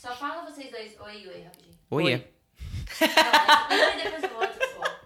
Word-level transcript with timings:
Só 0.00 0.16
fala 0.16 0.50
vocês 0.50 0.70
dois. 0.70 0.98
Oi, 0.98 1.28
oi, 1.28 1.42
rapidinho. 1.42 1.78
Oiê. 1.90 2.14
Oi. 2.14 2.24
Não, 3.68 3.96
depois 4.02 4.22
eu 4.22 4.30
volto, 4.30 4.58
volto. 4.74 4.96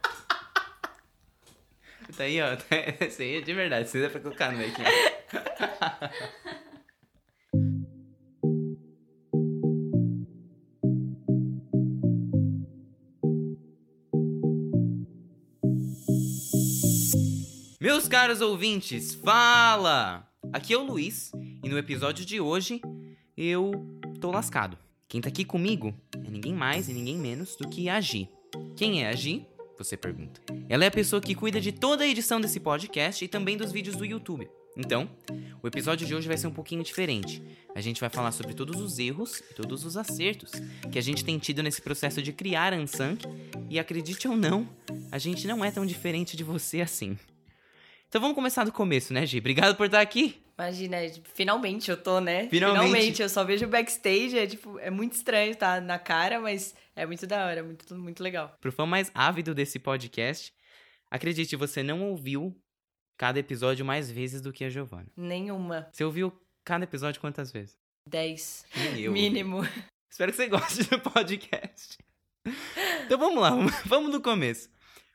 Tá 2.17 2.23
aí, 2.23 2.41
ó. 2.41 2.57
Esse 3.05 3.25
aí 3.25 3.39
é 3.39 3.41
de 3.41 3.53
verdade. 3.53 3.89
Você 3.89 4.01
dá 4.01 4.09
pra 4.09 4.21
colocar 4.21 4.53
no 4.53 4.59
meio 4.59 4.71
aqui. 4.71 4.83
Meus 17.81 18.07
caros 18.07 18.41
ouvintes, 18.41 19.13
fala! 19.13 20.33
Aqui 20.53 20.73
é 20.73 20.79
o 20.79 20.85
Luiz 20.85 21.33
e 21.65 21.69
no 21.69 21.77
episódio 21.77 22.25
de 22.25 22.41
hoje 22.41 22.81
eu 23.37 23.73
tô 24.21 24.31
lascado. 24.31 24.84
Quem 25.15 25.21
tá 25.21 25.29
aqui 25.29 25.45
comigo 25.45 25.95
é 26.13 26.29
ninguém 26.29 26.53
mais 26.53 26.89
e 26.89 26.93
ninguém 26.93 27.17
menos 27.17 27.55
do 27.55 27.69
que 27.69 27.89
a 27.89 28.01
Gi. 28.01 28.29
Quem 28.75 29.05
é 29.05 29.09
a 29.09 29.13
Gi? 29.13 29.47
Você 29.79 29.97
pergunta. 29.97 30.41
Ela 30.69 30.83
é 30.83 30.89
a 30.89 30.91
pessoa 30.91 31.23
que 31.23 31.37
cuida 31.37 31.61
de 31.61 31.71
toda 31.71 32.03
a 32.03 32.09
edição 32.09 32.41
desse 32.41 32.59
podcast 32.59 33.25
e 33.25 33.29
também 33.29 33.57
dos 33.57 33.71
vídeos 33.71 33.95
do 33.95 34.05
YouTube. 34.05 34.51
Então, 34.77 35.09
o 35.63 35.69
episódio 35.69 36.05
de 36.05 36.17
hoje 36.17 36.27
vai 36.27 36.37
ser 36.37 36.49
um 36.49 36.53
pouquinho 36.53 36.83
diferente. 36.83 37.41
A 37.77 37.81
gente 37.81 38.01
vai 38.01 38.11
falar 38.11 38.33
sobre 38.33 38.55
todos 38.55 38.81
os 38.81 38.99
erros 38.99 39.39
e 39.39 39.55
todos 39.55 39.85
os 39.85 39.97
acertos 39.97 40.51
que 40.91 40.99
a 40.99 41.03
gente 41.03 41.25
tem 41.25 41.39
tido 41.39 41.63
nesse 41.63 41.81
processo 41.81 42.21
de 42.21 42.33
criar 42.33 42.73
a. 42.73 43.17
E 43.71 43.79
acredite 43.79 44.27
ou 44.27 44.37
não, 44.37 44.69
a 45.13 45.19
gente 45.19 45.47
não 45.47 45.65
é 45.65 45.71
tão 45.71 45.87
diferente 45.87 46.37
de 46.37 46.43
você 46.43 46.81
assim. 46.81 47.17
Então 48.15 48.23
vamos 48.23 48.37
começar 48.37 48.63
do 48.63 48.71
começo, 48.71 49.13
né, 49.13 49.27
Gi? 49.27 49.39
Obrigado 49.39 49.75
por 49.75 49.87
estar 49.87 50.01
aqui. 50.01 50.41
Imagina, 50.57 50.99
é, 50.99 51.09
tipo, 51.09 51.29
finalmente 51.35 51.91
eu 51.91 52.01
tô, 52.01 52.21
né? 52.21 52.49
Finalmente. 52.49 53.21
eu 53.21 53.29
só 53.29 53.43
vejo 53.43 53.67
o 53.67 53.69
backstage, 53.69 54.39
é 54.39 54.47
tipo, 54.47 54.79
é 54.79 54.89
muito 54.89 55.15
estranho 55.15 55.53
tá 55.57 55.81
na 55.81 55.99
cara, 55.99 56.41
mas 56.41 56.77
é 56.95 57.05
muito 57.05 57.27
da 57.27 57.45
hora, 57.45 57.65
muito, 57.65 57.93
muito 57.97 58.23
legal. 58.23 58.57
Pro 58.61 58.71
fã 58.71 58.87
mais 58.87 59.11
ávido 59.13 59.53
desse 59.53 59.81
podcast, 59.81 60.55
acredite, 61.11 61.57
você 61.57 61.83
não 61.83 62.09
ouviu 62.09 62.57
cada 63.19 63.41
episódio 63.41 63.85
mais 63.85 64.09
vezes 64.09 64.41
do 64.41 64.53
que 64.53 64.63
a 64.63 64.71
Giovanna. 64.71 65.09
Nenhuma. 65.17 65.89
Você 65.91 66.05
ouviu 66.05 66.33
cada 66.65 66.85
episódio 66.85 67.21
quantas 67.21 67.51
vezes? 67.51 67.77
10. 68.09 68.65
Nem 68.77 69.01
eu. 69.01 69.11
Mínimo. 69.11 69.63
Espero 70.09 70.31
que 70.31 70.37
você 70.37 70.47
goste 70.47 70.85
do 70.85 71.01
podcast. 71.01 71.99
Então 73.07 73.19
vamos 73.19 73.43
lá, 73.43 73.51
vamos- 73.85 74.13
do 74.13 74.21
começo. 74.21 74.71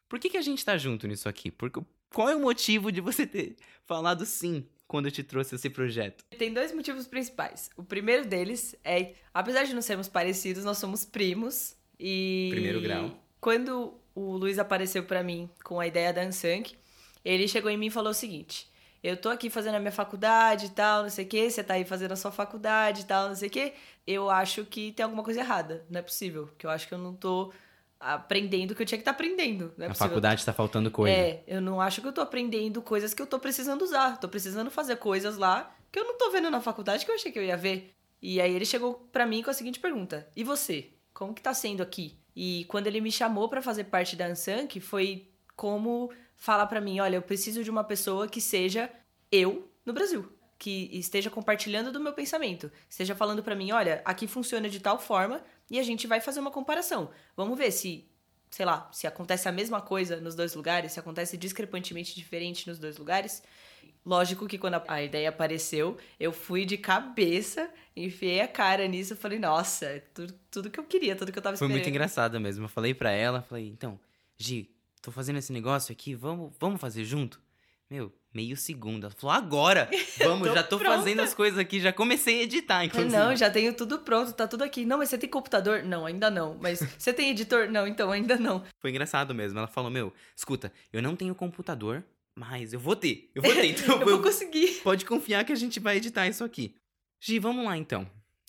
Por 0.09 0.19
que, 0.19 0.29
que 0.29 0.37
a 0.37 0.41
gente 0.41 0.65
tá 0.65 0.75
junto 0.75 1.07
nisso 1.07 1.29
aqui? 1.29 1.49
Porque, 1.49 1.79
qual 2.13 2.29
é 2.29 2.35
o 2.35 2.39
motivo 2.39 2.91
de 2.91 3.01
você 3.01 3.25
ter 3.25 3.55
falado 3.85 4.25
sim 4.25 4.65
quando 4.87 5.05
eu 5.05 5.11
te 5.11 5.23
trouxe 5.23 5.55
esse 5.55 5.69
projeto? 5.69 6.23
Tem 6.37 6.53
dois 6.53 6.73
motivos 6.73 7.07
principais. 7.07 7.69
O 7.77 7.83
primeiro 7.83 8.25
deles 8.25 8.75
é, 8.83 9.13
apesar 9.33 9.63
de 9.63 9.73
não 9.73 9.81
sermos 9.81 10.07
parecidos, 10.07 10.63
nós 10.63 10.77
somos 10.77 11.05
primos. 11.05 11.75
E. 11.99 12.49
Primeiro 12.51 12.81
grau. 12.81 13.11
Quando 13.39 13.99
o 14.15 14.35
Luiz 14.35 14.59
apareceu 14.59 15.03
pra 15.03 15.23
mim 15.23 15.49
com 15.63 15.79
a 15.79 15.87
ideia 15.87 16.11
da 16.11 16.23
Unsunk, 16.23 16.75
ele 17.23 17.47
chegou 17.47 17.69
em 17.69 17.77
mim 17.77 17.87
e 17.87 17.91
falou 17.91 18.11
o 18.11 18.15
seguinte: 18.15 18.67
Eu 19.03 19.15
tô 19.15 19.29
aqui 19.29 19.49
fazendo 19.49 19.75
a 19.75 19.79
minha 19.79 19.91
faculdade 19.91 20.67
e 20.67 20.69
tal, 20.69 21.03
não 21.03 21.09
sei 21.09 21.25
o 21.25 21.27
quê, 21.27 21.49
você 21.49 21.63
tá 21.63 21.75
aí 21.75 21.85
fazendo 21.85 22.13
a 22.13 22.15
sua 22.15 22.31
faculdade 22.31 23.01
e 23.01 23.05
tal, 23.05 23.29
não 23.29 23.35
sei 23.35 23.47
o 23.47 23.51
quê. 23.51 23.73
Eu 24.07 24.29
acho 24.29 24.65
que 24.65 24.91
tem 24.91 25.03
alguma 25.03 25.23
coisa 25.23 25.41
errada. 25.41 25.85
Não 25.89 25.99
é 25.99 26.01
possível. 26.01 26.47
Porque 26.47 26.65
eu 26.65 26.69
acho 26.69 26.87
que 26.87 26.93
eu 26.93 26.97
não 26.97 27.13
tô 27.13 27.53
aprendendo 27.99 28.71
o 28.71 28.75
que 28.75 28.81
eu 28.81 28.85
tinha 28.85 28.97
que 28.97 29.01
estar 29.01 29.11
aprendendo. 29.11 29.73
Não 29.77 29.85
é 29.85 29.87
Na 29.87 29.93
possível. 29.93 30.07
faculdade 30.07 30.45
tá 30.45 30.53
faltando 30.53 30.89
coisa. 30.89 31.15
É, 31.15 31.43
eu 31.47 31.59
não 31.61 31.81
acho 31.81 32.01
que 32.01 32.07
eu 32.07 32.13
tô 32.13 32.21
aprendendo 32.21 32.81
coisas 32.81 33.13
que 33.13 33.21
eu 33.21 33.27
tô 33.27 33.39
precisando 33.39 33.81
usar. 33.81 34.19
Tô 34.19 34.29
precisando 34.29 34.71
fazer 34.71 34.95
coisas 34.97 35.37
lá 35.37 35.75
que 35.91 35.99
eu 35.99 36.05
não 36.05 36.17
tô 36.17 36.31
vendo 36.31 36.49
na 36.49 36.61
faculdade 36.61 37.03
que 37.05 37.11
eu 37.11 37.15
achei 37.15 37.31
que 37.31 37.39
eu 37.39 37.43
ia 37.43 37.57
ver. 37.57 37.93
E 38.21 38.39
aí 38.39 38.53
ele 38.53 38.65
chegou 38.65 38.93
pra 39.11 39.25
mim 39.25 39.41
com 39.43 39.49
a 39.49 39.53
seguinte 39.53 39.79
pergunta: 39.79 40.27
E 40.35 40.43
você? 40.43 40.89
Como 41.13 41.33
que 41.33 41.41
tá 41.41 41.53
sendo 41.53 41.81
aqui? 41.83 42.17
E 42.35 42.65
quando 42.69 42.87
ele 42.87 43.01
me 43.01 43.11
chamou 43.11 43.49
pra 43.49 43.61
fazer 43.61 43.85
parte 43.85 44.15
da 44.15 44.27
Ansank, 44.27 44.79
foi 44.79 45.27
como 45.55 46.11
falar 46.35 46.67
pra 46.67 46.79
mim: 46.79 46.99
olha, 46.99 47.17
eu 47.17 47.21
preciso 47.21 47.63
de 47.63 47.69
uma 47.69 47.83
pessoa 47.83 48.27
que 48.27 48.39
seja 48.39 48.89
eu 49.31 49.69
no 49.85 49.93
Brasil. 49.93 50.31
Que 50.59 50.89
esteja 50.91 51.29
compartilhando 51.29 51.89
do 51.91 51.99
meu 52.01 52.11
pensamento. 52.13 52.69
Esteja 52.89 53.15
falando 53.15 53.41
pra 53.41 53.55
mim: 53.55 53.71
olha, 53.71 54.01
aqui 54.05 54.27
funciona 54.27 54.69
de 54.69 54.79
tal 54.81 54.99
forma 54.99 55.41
e 55.71 55.79
a 55.79 55.83
gente 55.83 56.05
vai 56.05 56.19
fazer 56.19 56.39
uma 56.41 56.51
comparação. 56.51 57.09
Vamos 57.35 57.57
ver 57.57 57.71
se 57.71 58.05
sei 58.51 58.65
lá, 58.65 58.89
se 58.91 59.05
acontece 59.05 59.47
a 59.47 59.51
mesma 59.51 59.79
coisa 59.79 60.19
nos 60.19 60.33
dois 60.35 60.55
lugares, 60.55 60.91
se 60.91 60.99
acontece 60.99 61.37
discrepantemente 61.37 62.15
diferente 62.15 62.67
nos 62.67 62.79
dois 62.79 62.97
lugares. 62.97 63.43
Lógico 64.03 64.47
que 64.47 64.57
quando 64.57 64.81
a- 64.87 65.03
ideia 65.03 65.29
apareceu, 65.29 65.97
eu 66.19 66.31
fui 66.33 66.65
de 66.65 66.75
cabeça, 66.75 67.69
enfiei 67.95 68.41
a 68.41 68.47
cara 68.47 68.87
nisso 68.87 69.13
e 69.13 69.15
falei, 69.15 69.37
nossa, 69.37 70.01
tudo, 70.15 70.33
tudo 70.49 70.69
que 70.71 70.79
eu 70.79 70.83
queria, 70.83 71.15
tudo 71.15 71.31
que 71.31 71.37
eu 71.37 71.43
tava 71.43 71.57
Foi 71.57 71.67
esperando. 71.67 71.83
muito 71.83 71.89
engraçado 71.93 72.39
mesmo. 72.39 72.65
Eu 72.65 72.69
falei 72.69 72.93
pra 72.93 73.11
ela, 73.11 73.43
falei, 73.43 73.67
então, 73.67 73.99
Gi, 74.35 74.67
tô 74.99 75.11
fazendo 75.11 75.37
esse 75.37 75.53
negócio 75.53 75.91
aqui, 75.91 76.15
vamos, 76.15 76.51
vamos 76.59 76.81
fazer 76.81 77.05
junto? 77.05 77.39
Meu, 77.89 78.13
meio 78.33 78.55
segundo. 78.55 79.05
Ela 79.05 79.13
falou, 79.15 79.35
agora! 79.35 79.89
Vamos, 80.19 80.47
Tô 80.49 80.53
já 80.53 80.63
tô 80.63 80.77
pronta. 80.77 80.97
fazendo 80.97 81.21
as 81.21 81.33
coisas 81.33 81.57
aqui, 81.57 81.79
já 81.79 81.91
comecei 81.91 82.39
a 82.39 82.43
editar, 82.43 82.85
inclusive. 82.85 83.11
Não, 83.11 83.35
já 83.35 83.49
tenho 83.49 83.73
tudo 83.75 83.99
pronto, 83.99 84.31
tá 84.33 84.47
tudo 84.47 84.63
aqui. 84.63 84.85
Não, 84.85 84.99
mas 84.99 85.09
você 85.09 85.17
tem 85.17 85.29
computador? 85.29 85.81
Não, 85.83 86.05
ainda 86.05 86.29
não. 86.29 86.55
Mas 86.61 86.79
você 86.97 87.11
tem 87.11 87.31
editor? 87.31 87.67
Não, 87.69 87.87
então 87.87 88.11
ainda 88.11 88.37
não. 88.37 88.63
Foi 88.79 88.91
engraçado 88.91 89.33
mesmo. 89.33 89.57
Ela 89.57 89.67
falou, 89.67 89.89
meu, 89.89 90.13
escuta, 90.35 90.71
eu 90.93 91.01
não 91.01 91.15
tenho 91.15 91.33
computador, 91.33 92.03
mas 92.35 92.73
eu 92.73 92.79
vou 92.79 92.95
ter. 92.95 93.31
Eu 93.33 93.41
vou 93.41 93.53
ter, 93.53 93.65
então 93.71 93.99
Eu 93.99 94.07
vou 94.07 94.21
conseguir. 94.21 94.81
pode 94.83 95.03
confiar 95.05 95.43
que 95.43 95.51
a 95.51 95.55
gente 95.55 95.79
vai 95.79 95.97
editar 95.97 96.27
isso 96.27 96.43
aqui. 96.43 96.75
Gi, 97.19 97.39
vamos 97.39 97.65
lá 97.65 97.75
então. 97.75 98.07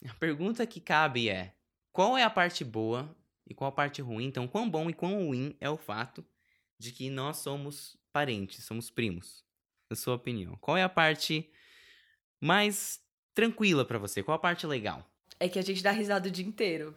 A 0.09 0.15
pergunta 0.15 0.67
que 0.67 0.81
cabe 0.81 1.31
é: 1.31 1.55
qual 1.93 2.17
é 2.17 2.23
a 2.23 2.31
parte 2.31 2.63
boa 2.63 3.09
e 3.49 3.55
qual 3.55 3.69
a 3.69 3.73
parte 3.73 4.03
ruim? 4.03 4.27
Então, 4.27 4.47
quão 4.47 4.69
bom 4.69 4.89
e 4.91 4.93
quão 4.93 5.25
ruim 5.27 5.57
é 5.61 5.69
o 5.69 5.77
fato 5.79 6.23
de 6.79 6.93
que 6.93 7.11
nós 7.11 7.39
somos 7.39 7.99
parentes, 8.13 8.65
somos 8.65 8.91
primos? 8.91 9.45
Na 9.91 9.97
sua 9.97 10.15
opinião, 10.15 10.57
qual 10.61 10.77
é 10.77 10.83
a 10.83 10.89
parte 10.89 11.49
mais 12.41 13.01
tranquila 13.35 13.85
pra 13.85 13.99
você? 13.99 14.23
Qual 14.23 14.35
a 14.37 14.39
parte 14.39 14.67
legal? 14.67 15.05
É 15.39 15.49
que 15.49 15.59
a 15.59 15.63
gente 15.63 15.83
dá 15.83 15.91
risada 15.91 16.29
o 16.29 16.31
dia 16.31 16.45
inteiro. 16.45 16.95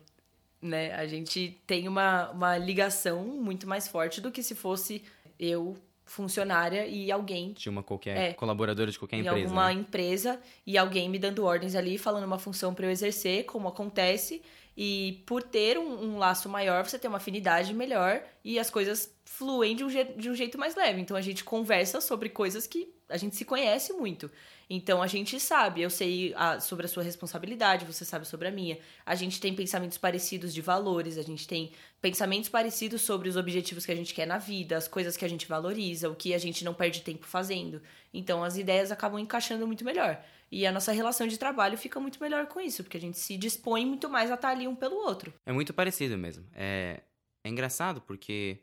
Né? 0.61 0.93
A 0.93 1.05
gente 1.07 1.59
tem 1.67 1.87
uma, 1.87 2.29
uma 2.31 2.57
ligação 2.57 3.23
muito 3.25 3.67
mais 3.67 3.87
forte 3.87 4.21
do 4.21 4.31
que 4.31 4.41
se 4.43 4.55
fosse 4.55 5.03
eu, 5.39 5.77
funcionária, 6.05 6.85
e 6.85 7.11
alguém 7.11 7.53
De 7.53 7.69
uma 7.69 7.81
qualquer 7.83 8.17
É. 8.17 8.33
colaboradora 8.33 8.91
de 8.91 8.99
qualquer 8.99 9.17
em 9.17 9.19
empresa. 9.21 9.43
alguma 9.43 9.67
né? 9.67 9.73
empresa 9.73 10.39
e 10.65 10.77
alguém 10.77 11.09
me 11.09 11.17
dando 11.19 11.43
ordens 11.43 11.75
ali, 11.75 11.97
falando 11.97 12.25
uma 12.25 12.39
função 12.39 12.73
para 12.73 12.85
eu 12.85 12.91
exercer, 12.91 13.45
como 13.45 13.67
acontece. 13.67 14.41
E 14.75 15.23
por 15.25 15.43
ter 15.43 15.77
um, 15.77 16.03
um 16.03 16.17
laço 16.17 16.49
maior, 16.49 16.83
você 16.83 16.97
tem 16.97 17.09
uma 17.09 17.17
afinidade 17.17 17.73
melhor 17.73 18.23
e 18.43 18.57
as 18.57 18.69
coisas 18.69 19.15
fluem 19.23 19.75
de 19.75 19.83
um, 19.83 19.87
de 19.87 20.29
um 20.29 20.35
jeito 20.35 20.57
mais 20.57 20.75
leve. 20.75 21.01
Então 21.01 21.17
a 21.17 21.21
gente 21.21 21.43
conversa 21.43 22.01
sobre 22.01 22.29
coisas 22.29 22.67
que 22.67 22.92
a 23.09 23.17
gente 23.17 23.35
se 23.35 23.45
conhece 23.45 23.93
muito. 23.93 24.29
Então 24.69 25.01
a 25.03 25.07
gente 25.07 25.39
sabe, 25.39 25.81
eu 25.81 25.89
sei 25.89 26.33
a- 26.35 26.59
sobre 26.59 26.85
a 26.85 26.89
sua 26.89 27.03
responsabilidade, 27.03 27.85
você 27.85 28.03
sabe 28.05 28.25
sobre 28.25 28.47
a 28.47 28.51
minha. 28.51 28.77
A 29.05 29.13
gente 29.13 29.39
tem 29.39 29.53
pensamentos 29.55 29.97
parecidos 29.97 30.53
de 30.53 30.61
valores, 30.61 31.17
a 31.17 31.21
gente 31.21 31.47
tem 31.47 31.71
pensamentos 32.01 32.49
parecidos 32.49 33.01
sobre 33.01 33.29
os 33.29 33.35
objetivos 33.35 33.85
que 33.85 33.91
a 33.91 33.95
gente 33.95 34.13
quer 34.13 34.25
na 34.25 34.37
vida, 34.37 34.77
as 34.77 34.87
coisas 34.87 35.15
que 35.17 35.25
a 35.25 35.27
gente 35.27 35.47
valoriza, 35.47 36.09
o 36.09 36.15
que 36.15 36.33
a 36.33 36.37
gente 36.37 36.63
não 36.63 36.73
perde 36.73 37.01
tempo 37.01 37.25
fazendo. 37.27 37.81
Então 38.13 38.43
as 38.43 38.57
ideias 38.57 38.91
acabam 38.91 39.19
encaixando 39.19 39.67
muito 39.67 39.83
melhor. 39.85 40.23
E 40.51 40.65
a 40.67 40.71
nossa 40.71 40.91
relação 40.91 41.27
de 41.27 41.37
trabalho 41.37 41.77
fica 41.77 41.99
muito 41.99 42.21
melhor 42.21 42.45
com 42.47 42.59
isso, 42.61 42.83
porque 42.83 42.97
a 42.97 43.01
gente 43.01 43.17
se 43.17 43.35
dispõe 43.37 43.85
muito 43.85 44.07
mais 44.09 44.29
a 44.31 44.35
estar 44.35 44.49
ali 44.49 44.67
um 44.67 44.75
pelo 44.75 44.95
outro. 44.97 45.33
É 45.45 45.51
muito 45.51 45.73
parecido 45.73 46.17
mesmo. 46.17 46.45
É, 46.55 47.01
é 47.43 47.49
engraçado 47.49 48.01
porque 48.01 48.59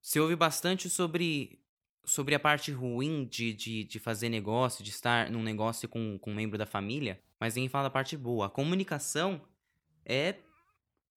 se 0.00 0.18
ouve 0.18 0.34
bastante 0.34 0.88
sobre, 0.90 1.58
sobre 2.04 2.34
a 2.34 2.40
parte 2.40 2.72
ruim 2.72 3.24
de, 3.24 3.52
de, 3.52 3.84
de 3.84 3.98
fazer 3.98 4.28
negócio, 4.28 4.84
de 4.84 4.90
estar 4.90 5.30
num 5.30 5.42
negócio 5.42 5.88
com, 5.88 6.18
com 6.18 6.30
um 6.30 6.34
membro 6.34 6.58
da 6.58 6.66
família, 6.66 7.20
mas 7.38 7.54
ninguém 7.54 7.68
fala 7.68 7.84
da 7.84 7.90
parte 7.90 8.16
boa. 8.16 8.46
A 8.46 8.50
comunicação 8.50 9.40
é 10.04 10.36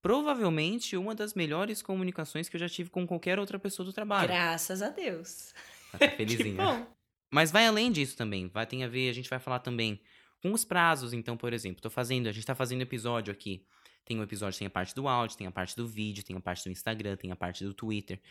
provavelmente 0.01 0.95
uma 0.95 1.15
das 1.15 1.33
melhores 1.33 1.81
comunicações 1.81 2.47
que 2.47 2.55
eu 2.55 2.59
já 2.59 2.69
tive 2.69 2.89
com 2.89 3.07
qualquer 3.07 3.39
outra 3.39 3.57
pessoa 3.57 3.85
do 3.85 3.91
trabalho. 3.91 4.27
Graças 4.27 4.81
a 4.81 4.89
Deus. 4.89 5.53
Tá 5.91 6.09
felizinha. 6.15 6.55
bom. 6.55 6.87
Mas 7.31 7.51
vai 7.51 7.65
além 7.65 7.91
disso 7.91 8.15
também. 8.15 8.47
Vai 8.47 8.67
ter 8.67 8.83
a 8.83 8.87
ver, 8.87 9.09
a 9.09 9.13
gente 9.13 9.29
vai 9.29 9.39
falar 9.39 9.59
também 9.59 9.99
com 10.41 10.53
os 10.53 10.63
prazos. 10.63 11.11
Então, 11.11 11.35
por 11.35 11.51
exemplo, 11.53 11.81
tô 11.81 11.89
fazendo, 11.89 12.27
a 12.27 12.31
gente 12.31 12.45
tá 12.45 12.53
fazendo 12.53 12.81
episódio 12.81 13.31
aqui. 13.31 13.65
Tem 14.05 14.19
um 14.19 14.23
episódio, 14.23 14.59
tem 14.59 14.67
a 14.67 14.69
parte 14.69 14.93
do 14.93 15.07
áudio, 15.07 15.35
tem 15.35 15.47
a 15.47 15.51
parte 15.51 15.75
do 15.75 15.87
vídeo, 15.87 16.23
tem 16.23 16.35
a 16.35 16.39
parte 16.39 16.63
do 16.63 16.69
Instagram, 16.69 17.15
tem 17.17 17.31
a 17.31 17.35
parte 17.35 17.63
do 17.63 17.73
Twitter. 17.73 18.21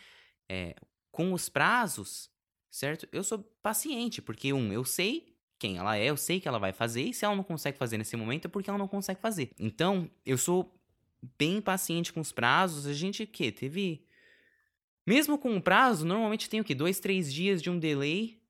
É, 0.47 0.73
com 1.11 1.33
os 1.33 1.49
prazos, 1.49 2.29
certo? 2.75 3.07
Eu 3.11 3.23
sou 3.23 3.39
paciente, 3.61 4.21
porque, 4.21 4.51
um, 4.51 4.71
eu 4.73 4.83
sei 4.83 5.33
quem 5.57 5.77
ela 5.77 5.97
é, 5.97 6.05
eu 6.09 6.17
sei 6.17 6.41
que 6.41 6.47
ela 6.47 6.59
vai 6.59 6.73
fazer, 6.73 7.03
e 7.03 7.13
se 7.13 7.23
ela 7.23 7.35
não 7.35 7.43
consegue 7.43 7.77
fazer 7.77 7.97
nesse 7.97 8.17
momento 8.17 8.45
é 8.45 8.49
porque 8.49 8.69
ela 8.69 8.77
não 8.77 8.87
consegue 8.87 9.21
fazer. 9.21 9.51
Então, 9.57 10.11
eu 10.25 10.37
sou 10.37 10.77
bem 11.37 11.61
paciente 11.61 12.11
com 12.11 12.19
os 12.19 12.33
prazos. 12.33 12.85
A 12.85 12.93
gente, 12.93 13.25
que 13.25 13.51
Teve. 13.51 14.03
Mesmo 15.07 15.37
com 15.37 15.55
o 15.55 15.61
prazo, 15.61 16.05
normalmente 16.05 16.49
tem 16.49 16.59
o 16.59 16.63
quê? 16.63 16.75
Dois, 16.75 16.99
três 16.99 17.33
dias 17.33 17.61
de 17.61 17.69
um 17.69 17.79
delay 17.79 18.41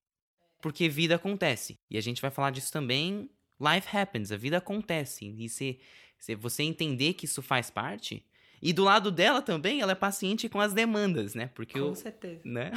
porque 0.62 0.89
vida 0.89 1.16
acontece. 1.16 1.77
E 1.92 1.98
a 1.98 2.01
gente 2.01 2.22
vai 2.22 2.31
falar 2.31 2.50
disso 2.50 2.72
também 2.72 3.30
life 3.60 3.95
happens, 3.95 4.31
a 4.31 4.38
vida 4.38 4.57
acontece. 4.57 5.36
E 5.38 5.48
se, 5.50 5.80
se 6.18 6.33
você 6.33 6.63
entender 6.63 7.13
que 7.13 7.25
isso 7.25 7.42
faz 7.42 7.69
parte. 7.69 8.25
E 8.62 8.74
do 8.74 8.83
lado 8.83 9.12
dela 9.12 9.42
também, 9.42 9.81
ela 9.81 9.92
é 9.92 9.95
paciente 9.95 10.50
com 10.50 10.60
as 10.60 10.74
demandas, 10.74 11.36
né? 11.36 11.48
Porque 11.54 11.74
Com 11.74 11.88
eu, 11.88 11.95
certeza. 11.95 12.42
né? 12.44 12.72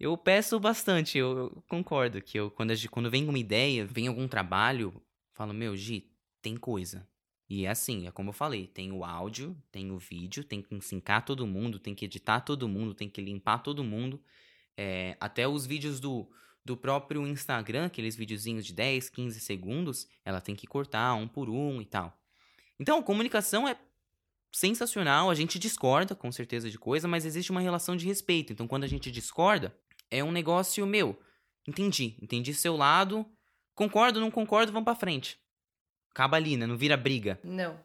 Eu 0.00 0.16
peço 0.16 0.60
bastante, 0.60 1.18
eu, 1.18 1.62
concordo 1.68 2.22
que 2.22 2.38
eu 2.38 2.50
quando, 2.50 2.72
quando 2.88 3.10
vem 3.10 3.28
uma 3.28 3.38
ideia, 3.38 3.84
vem 3.84 4.06
algum 4.06 4.28
trabalho, 4.28 5.02
falo, 5.32 5.52
meu, 5.52 5.76
Gi, 5.76 6.08
tem 6.40 6.56
coisa. 6.56 7.06
E 7.48 7.64
é 7.64 7.70
assim, 7.70 8.06
é 8.06 8.10
como 8.10 8.28
eu 8.28 8.34
falei, 8.34 8.66
tem 8.66 8.92
o 8.92 9.04
áudio, 9.04 9.56
tem 9.72 9.90
o 9.90 9.98
vídeo, 9.98 10.44
tem 10.44 10.62
que 10.62 10.80
sincar 10.82 11.24
todo 11.24 11.46
mundo, 11.46 11.78
tem 11.78 11.94
que 11.94 12.04
editar 12.04 12.40
todo 12.40 12.68
mundo, 12.68 12.94
tem 12.94 13.08
que 13.08 13.20
limpar 13.20 13.58
todo 13.58 13.82
mundo. 13.82 14.22
É, 14.76 15.16
até 15.18 15.48
os 15.48 15.66
vídeos 15.66 15.98
do, 15.98 16.30
do 16.64 16.76
próprio 16.76 17.26
Instagram, 17.26 17.86
aqueles 17.86 18.14
videozinhos 18.14 18.64
de 18.64 18.74
10, 18.74 19.08
15 19.08 19.40
segundos, 19.40 20.06
ela 20.24 20.40
tem 20.40 20.54
que 20.54 20.66
cortar 20.66 21.14
um 21.14 21.26
por 21.26 21.48
um 21.48 21.80
e 21.80 21.86
tal. 21.86 22.16
Então, 22.78 23.02
comunicação 23.02 23.66
é 23.66 23.76
sensacional, 24.52 25.30
a 25.30 25.34
gente 25.34 25.58
discorda 25.58 26.14
com 26.14 26.30
certeza 26.30 26.70
de 26.70 26.78
coisa, 26.78 27.08
mas 27.08 27.24
existe 27.24 27.50
uma 27.50 27.60
relação 27.60 27.96
de 27.96 28.06
respeito. 28.06 28.52
Então, 28.52 28.68
quando 28.68 28.84
a 28.84 28.88
gente 28.88 29.10
discorda, 29.10 29.74
é 30.10 30.22
um 30.22 30.32
negócio 30.32 30.86
meu. 30.86 31.18
Entendi, 31.66 32.16
entendi 32.22 32.54
seu 32.54 32.76
lado. 32.76 33.26
Concordo, 33.74 34.20
não 34.20 34.30
concordo, 34.30 34.72
vamos 34.72 34.84
pra 34.84 34.94
frente. 34.94 35.38
Acaba 36.10 36.36
ali, 36.36 36.56
né? 36.56 36.66
Não 36.66 36.76
vira 36.76 36.96
briga. 36.96 37.38
Não. 37.44 37.78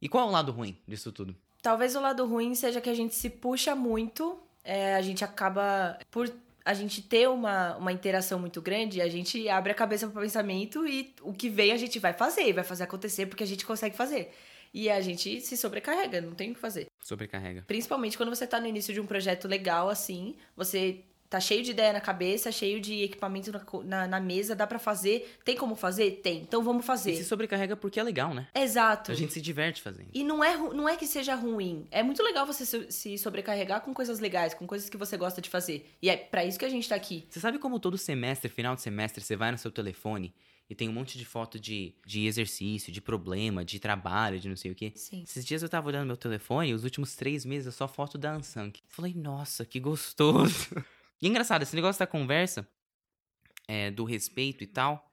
E 0.00 0.08
qual 0.08 0.26
é 0.26 0.28
o 0.28 0.32
lado 0.32 0.52
ruim 0.52 0.76
disso 0.86 1.12
tudo? 1.12 1.36
Talvez 1.62 1.94
o 1.96 2.00
lado 2.00 2.26
ruim 2.26 2.54
seja 2.54 2.80
que 2.80 2.90
a 2.90 2.94
gente 2.94 3.14
se 3.14 3.28
puxa 3.28 3.74
muito, 3.74 4.38
é, 4.62 4.94
a 4.94 5.02
gente 5.02 5.24
acaba 5.24 5.98
por 6.10 6.32
a 6.64 6.74
gente 6.74 7.00
ter 7.00 7.28
uma, 7.28 7.76
uma 7.76 7.92
interação 7.92 8.40
muito 8.40 8.60
grande, 8.60 9.00
a 9.00 9.08
gente 9.08 9.48
abre 9.48 9.70
a 9.70 9.74
cabeça 9.74 10.08
para 10.08 10.18
o 10.18 10.22
pensamento 10.22 10.84
e 10.84 11.14
o 11.22 11.32
que 11.32 11.48
vem 11.48 11.70
a 11.70 11.76
gente 11.76 12.00
vai 12.00 12.12
fazer, 12.12 12.52
vai 12.52 12.64
fazer 12.64 12.82
acontecer 12.82 13.26
porque 13.26 13.44
a 13.44 13.46
gente 13.46 13.64
consegue 13.64 13.96
fazer. 13.96 14.34
E 14.74 14.90
a 14.90 15.00
gente 15.00 15.40
se 15.40 15.56
sobrecarrega, 15.56 16.20
não 16.20 16.34
tem 16.34 16.50
o 16.50 16.54
que 16.54 16.60
fazer. 16.60 16.86
Sobrecarrega. 17.04 17.62
Principalmente 17.68 18.16
quando 18.16 18.30
você 18.30 18.48
tá 18.48 18.58
no 18.60 18.66
início 18.66 18.92
de 18.92 19.00
um 19.00 19.06
projeto 19.06 19.46
legal 19.46 19.88
assim, 19.88 20.34
você 20.56 21.04
tá 21.28 21.40
cheio 21.40 21.62
de 21.62 21.70
ideia 21.72 21.92
na 21.92 22.00
cabeça, 22.00 22.50
cheio 22.52 22.80
de 22.80 23.02
equipamento 23.02 23.50
na, 23.52 23.64
na, 23.84 24.06
na 24.06 24.20
mesa, 24.20 24.54
dá 24.54 24.66
pra 24.66 24.78
fazer. 24.78 25.36
Tem 25.44 25.56
como 25.56 25.74
fazer? 25.74 26.20
Tem. 26.22 26.38
Então 26.42 26.62
vamos 26.62 26.80
E 26.80 26.82
se 26.82 26.86
fazer. 26.86 27.24
sobrecarrega 27.24 27.76
porque 27.76 27.98
é 27.98 28.02
legal, 28.02 28.32
né? 28.34 28.48
Exato. 28.54 29.10
A 29.12 29.14
gente 29.14 29.32
se 29.32 29.40
diverte 29.40 29.82
fazendo. 29.82 30.08
E 30.14 30.22
não 30.24 30.42
é, 30.42 30.56
não 30.56 30.88
é 30.88 30.96
que 30.96 31.06
seja 31.06 31.34
ruim. 31.34 31.86
É 31.90 32.02
muito 32.02 32.22
legal 32.22 32.46
você 32.46 32.64
se- 32.66 32.90
se 32.90 33.18
sobrecarregar 33.18 33.80
com 33.80 33.92
coisas 33.92 34.18
legais, 34.20 34.54
com 34.54 34.66
coisas 34.66 34.88
que 34.88 34.96
você 34.96 35.16
gosta 35.16 35.40
de 35.40 35.50
fazer. 35.50 35.90
E 36.00 36.08
é 36.10 36.16
pra 36.16 36.44
isso 36.44 36.58
que 36.58 36.64
a 36.64 36.68
gente 36.70 36.88
tá 36.88 36.94
aqui. 36.94 37.26
Você 37.28 37.40
sabe 37.40 37.58
como 37.58 37.78
todo 37.80 37.98
semestre, 37.98 38.48
final 38.48 38.74
de 38.74 38.82
semestre, 38.82 39.22
você 39.22 39.36
vai 39.36 39.50
no 39.52 39.58
seu 39.58 39.70
telefone 39.70 40.34
e 40.68 40.74
tem 40.74 40.88
um 40.88 40.92
monte 40.92 41.16
de 41.16 41.24
foto 41.24 41.60
de, 41.60 41.94
de 42.04 42.26
exercício, 42.26 42.92
de 42.92 43.00
problema, 43.00 43.64
de 43.64 43.78
trabalho, 43.78 44.40
de 44.40 44.48
não 44.48 44.56
sei 44.56 44.72
o 44.72 44.74
quê? 44.74 44.92
Sim. 44.96 45.22
Esses 45.22 45.44
dias 45.44 45.62
eu 45.62 45.68
tava 45.68 45.86
olhando 45.88 46.06
meu 46.08 46.16
telefone 46.16 46.70
e 46.70 46.74
os 46.74 46.82
últimos 46.82 47.14
três 47.14 47.44
meses 47.44 47.68
é 47.68 47.70
só 47.70 47.86
foto 47.86 48.18
da 48.18 48.32
Ansang. 48.32 48.72
Falei, 48.88 49.14
nossa, 49.14 49.64
que 49.64 49.78
gostoso. 49.78 50.66
E 51.20 51.26
é 51.26 51.28
engraçado, 51.28 51.62
esse 51.62 51.74
negócio 51.74 51.98
da 51.98 52.06
conversa, 52.06 52.68
é, 53.66 53.90
do 53.90 54.04
respeito 54.04 54.62
e 54.62 54.66
tal, 54.66 55.10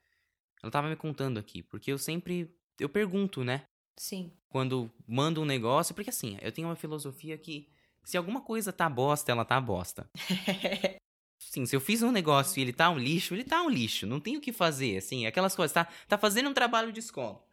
ela 0.62 0.72
tava 0.72 0.90
me 0.90 0.96
contando 0.96 1.38
aqui, 1.38 1.64
porque 1.64 1.92
eu 1.92 1.98
sempre, 1.98 2.54
eu 2.80 2.90
pergunto, 2.90 3.44
né? 3.44 3.66
Sim. 3.98 4.32
Quando 4.50 4.92
mando 5.08 5.42
um 5.42 5.46
negócio, 5.46 5.94
porque 5.94 6.10
assim, 6.10 6.38
eu 6.42 6.52
tenho 6.52 6.68
uma 6.68 6.76
filosofia 6.76 7.38
que 7.38 7.70
se 8.04 8.18
alguma 8.18 8.42
coisa 8.42 8.74
tá 8.74 8.90
bosta, 8.90 9.32
ela 9.32 9.46
tá 9.46 9.60
bosta. 9.60 10.10
Sim, 11.40 11.66
se 11.66 11.76
eu 11.76 11.82
fiz 11.82 12.02
um 12.02 12.12
negócio 12.12 12.60
e 12.60 12.62
ele 12.62 12.74
tá 12.74 12.90
um 12.90 12.98
lixo, 12.98 13.34
ele 13.34 13.44
tá 13.44 13.62
um 13.62 13.70
lixo. 13.70 14.08
Não 14.08 14.20
tem 14.20 14.38
o 14.38 14.42
que 14.42 14.52
fazer, 14.52 14.98
assim, 14.98 15.26
aquelas 15.26 15.56
coisas. 15.56 15.74
Tá, 15.74 15.86
tá 16.08 16.18
fazendo 16.18 16.50
um 16.50 16.54
trabalho 16.54 16.92
de 16.92 17.00
escola. 17.00 17.46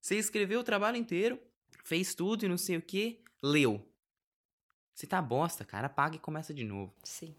Você 0.00 0.16
escreveu 0.16 0.60
o 0.60 0.64
trabalho 0.64 0.96
inteiro, 0.96 1.40
fez 1.84 2.14
tudo 2.14 2.44
e 2.44 2.48
não 2.48 2.58
sei 2.58 2.76
o 2.76 2.82
que, 2.82 3.22
leu. 3.42 3.86
Se 4.94 5.06
tá 5.06 5.20
bosta, 5.20 5.64
cara, 5.64 5.86
apaga 5.86 6.16
e 6.16 6.18
começa 6.18 6.52
de 6.52 6.64
novo. 6.64 6.94
Sim. 7.02 7.34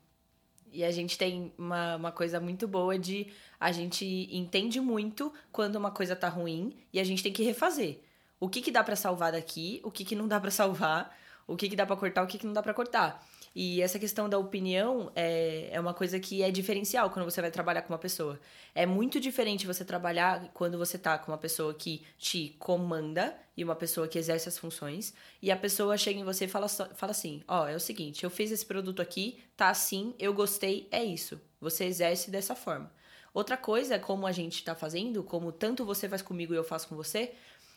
E 0.72 0.84
a 0.84 0.92
gente 0.92 1.18
tem 1.18 1.54
uma, 1.58 1.96
uma 1.96 2.12
coisa 2.12 2.40
muito 2.40 2.68
boa 2.68 2.98
de 2.98 3.28
a 3.60 3.72
gente 3.72 4.28
entende 4.32 4.80
muito 4.80 5.34
quando 5.52 5.76
uma 5.76 5.92
coisa 5.92 6.16
tá 6.16 6.30
ruim 6.30 6.74
e 6.94 7.00
a 7.00 7.04
gente 7.04 7.22
tem 7.22 7.32
que 7.32 7.44
refazer. 7.44 8.00
O 8.40 8.50
que 8.50 8.62
que 8.62 8.72
dá 8.72 8.84
pra 8.84 8.96
salvar 8.96 9.34
daqui, 9.34 9.82
o 9.84 9.92
que 9.92 10.04
que 10.04 10.16
não 10.16 10.28
dá 10.28 10.40
pra 10.40 10.50
salvar, 10.50 11.16
o 11.46 11.56
que 11.56 11.70
que 11.70 11.76
dá 11.76 11.86
pra 11.86 11.96
cortar, 11.96 12.24
o 12.24 12.28
que 12.28 12.38
que 12.38 12.46
não 12.46 12.54
dá 12.54 12.64
pra 12.64 12.74
cortar. 12.74 13.24
E 13.54 13.82
essa 13.82 14.00
questão 14.00 14.30
da 14.30 14.38
opinião 14.38 15.12
é, 15.14 15.70
é 15.72 15.80
uma 15.80 15.94
coisa 15.94 16.20
que 16.20 16.42
é 16.42 16.50
diferencial 16.50 17.10
quando 17.10 17.26
você 17.26 17.42
vai 17.42 17.52
trabalhar 17.52 17.82
com 17.82 17.92
uma 17.92 18.00
pessoa. 18.00 18.40
É 18.74 18.86
muito 18.86 19.20
diferente 19.20 19.68
você 19.68 19.84
trabalhar 19.84 20.50
quando 20.54 20.78
você 20.78 20.98
tá 20.98 21.18
com 21.18 21.32
uma 21.32 21.38
pessoa 21.38 21.74
que 21.74 22.02
te 22.18 22.56
comanda 22.60 23.36
e 23.58 23.64
uma 23.64 23.76
pessoa 23.76 24.08
que 24.08 24.18
exerce 24.18 24.48
as 24.48 24.58
funções. 24.58 25.14
E 25.42 25.52
a 25.52 25.58
pessoa 25.58 25.98
chega 25.98 26.20
em 26.20 26.24
você 26.24 26.46
e 26.46 26.48
fala, 26.48 26.70
fala 26.70 27.12
assim: 27.12 27.44
Ó, 27.48 27.68
é 27.68 27.76
o 27.76 27.80
seguinte, 27.80 28.24
eu 28.24 28.30
fiz 28.30 28.52
esse 28.52 28.66
produto 28.66 29.02
aqui, 29.02 29.44
tá 29.58 29.70
assim, 29.70 30.16
eu 30.18 30.34
gostei, 30.34 30.88
é 30.90 31.04
isso. 31.04 31.40
Você 31.60 31.84
exerce 31.86 32.32
dessa 32.32 32.56
forma. 32.56 32.92
Outra 33.34 33.58
coisa 33.58 33.96
é 33.96 34.00
como 34.00 34.26
a 34.28 34.32
gente 34.32 34.64
tá 34.64 34.76
fazendo, 34.76 35.24
como 35.24 35.52
tanto 35.52 35.86
você 35.86 36.08
faz 36.08 36.22
comigo 36.22 36.54
e 36.54 36.58
eu 36.58 36.64
faço 36.64 36.88
com 36.88 36.96
você, 36.96 37.34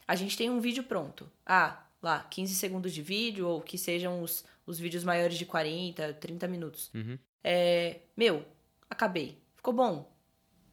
a 0.06 0.14
gente 0.14 0.36
tem 0.36 0.50
um 0.50 0.60
vídeo 0.60 0.84
pronto. 0.84 1.30
Ah, 1.46 1.84
lá, 2.04 2.26
15 2.30 2.54
segundos 2.54 2.92
de 2.92 3.02
vídeo, 3.02 3.48
ou 3.48 3.60
que 3.60 3.76
sejam 3.76 4.22
os, 4.22 4.44
os 4.66 4.78
vídeos 4.78 5.02
maiores 5.02 5.36
de 5.36 5.46
40, 5.46 6.14
30 6.14 6.46
minutos. 6.46 6.90
Uhum. 6.94 7.18
É, 7.42 8.00
meu, 8.16 8.44
acabei. 8.88 9.38
Ficou 9.56 9.72
bom? 9.72 10.12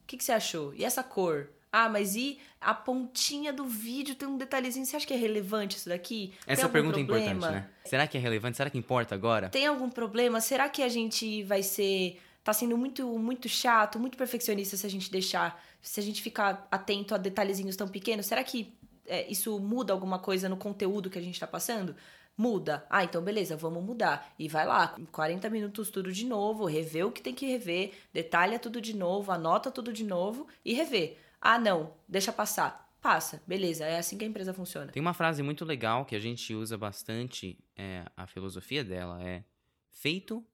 O 0.02 0.06
que, 0.06 0.16
que 0.16 0.24
você 0.24 0.32
achou? 0.32 0.74
E 0.74 0.84
essa 0.84 1.02
cor? 1.02 1.48
Ah, 1.72 1.88
mas 1.88 2.14
e 2.14 2.38
a 2.60 2.74
pontinha 2.74 3.50
do 3.50 3.64
vídeo 3.64 4.14
tem 4.14 4.28
um 4.28 4.36
detalhezinho. 4.36 4.84
Você 4.84 4.94
acha 4.94 5.06
que 5.06 5.14
é 5.14 5.16
relevante 5.16 5.78
isso 5.78 5.88
daqui? 5.88 6.34
Essa 6.46 6.68
pergunta 6.68 7.00
é 7.00 7.04
problema? 7.04 7.30
importante, 7.32 7.54
né? 7.54 7.70
Será 7.86 8.06
que 8.06 8.18
é 8.18 8.20
relevante? 8.20 8.58
Será 8.58 8.68
que 8.68 8.76
importa 8.76 9.14
agora? 9.14 9.48
Tem 9.48 9.66
algum 9.66 9.88
problema? 9.88 10.38
Será 10.42 10.68
que 10.68 10.82
a 10.82 10.88
gente 10.88 11.42
vai 11.44 11.62
ser. 11.62 12.20
Tá 12.44 12.52
sendo 12.52 12.76
muito, 12.76 13.06
muito 13.18 13.48
chato, 13.48 13.98
muito 13.98 14.18
perfeccionista 14.18 14.76
se 14.76 14.84
a 14.84 14.90
gente 14.90 15.10
deixar. 15.10 15.62
Se 15.80 15.98
a 15.98 16.02
gente 16.02 16.20
ficar 16.20 16.66
atento 16.70 17.14
a 17.14 17.18
detalhezinhos 17.18 17.74
tão 17.74 17.88
pequenos? 17.88 18.26
Será 18.26 18.44
que 18.44 18.74
é, 19.12 19.30
isso 19.30 19.58
muda 19.58 19.92
alguma 19.92 20.18
coisa 20.18 20.48
no 20.48 20.56
conteúdo 20.56 21.10
que 21.10 21.18
a 21.18 21.22
gente 21.22 21.38
tá 21.38 21.46
passando? 21.46 21.94
Muda. 22.36 22.86
Ah, 22.88 23.04
então 23.04 23.22
beleza, 23.22 23.56
vamos 23.56 23.84
mudar. 23.84 24.32
E 24.38 24.48
vai 24.48 24.66
lá, 24.66 24.96
40 25.12 25.50
minutos 25.50 25.90
tudo 25.90 26.10
de 26.10 26.24
novo, 26.24 26.64
rever 26.64 27.06
o 27.06 27.12
que 27.12 27.20
tem 27.22 27.34
que 27.34 27.46
rever, 27.46 27.92
detalha 28.12 28.58
tudo 28.58 28.80
de 28.80 28.96
novo, 28.96 29.30
anota 29.30 29.70
tudo 29.70 29.92
de 29.92 30.04
novo 30.04 30.46
e 30.64 30.72
rever. 30.72 31.18
Ah, 31.40 31.58
não, 31.58 31.94
deixa 32.08 32.32
passar. 32.32 32.90
Passa, 33.02 33.42
beleza, 33.46 33.84
é 33.84 33.98
assim 33.98 34.16
que 34.16 34.24
a 34.24 34.28
empresa 34.28 34.54
funciona. 34.54 34.92
Tem 34.92 35.00
uma 35.00 35.12
frase 35.12 35.42
muito 35.42 35.64
legal 35.64 36.04
que 36.04 36.14
a 36.14 36.20
gente 36.20 36.54
usa 36.54 36.78
bastante, 36.78 37.58
é, 37.76 38.04
a 38.16 38.26
filosofia 38.28 38.84
dela 38.84 39.20
é 39.22 39.42
feito 39.90 40.44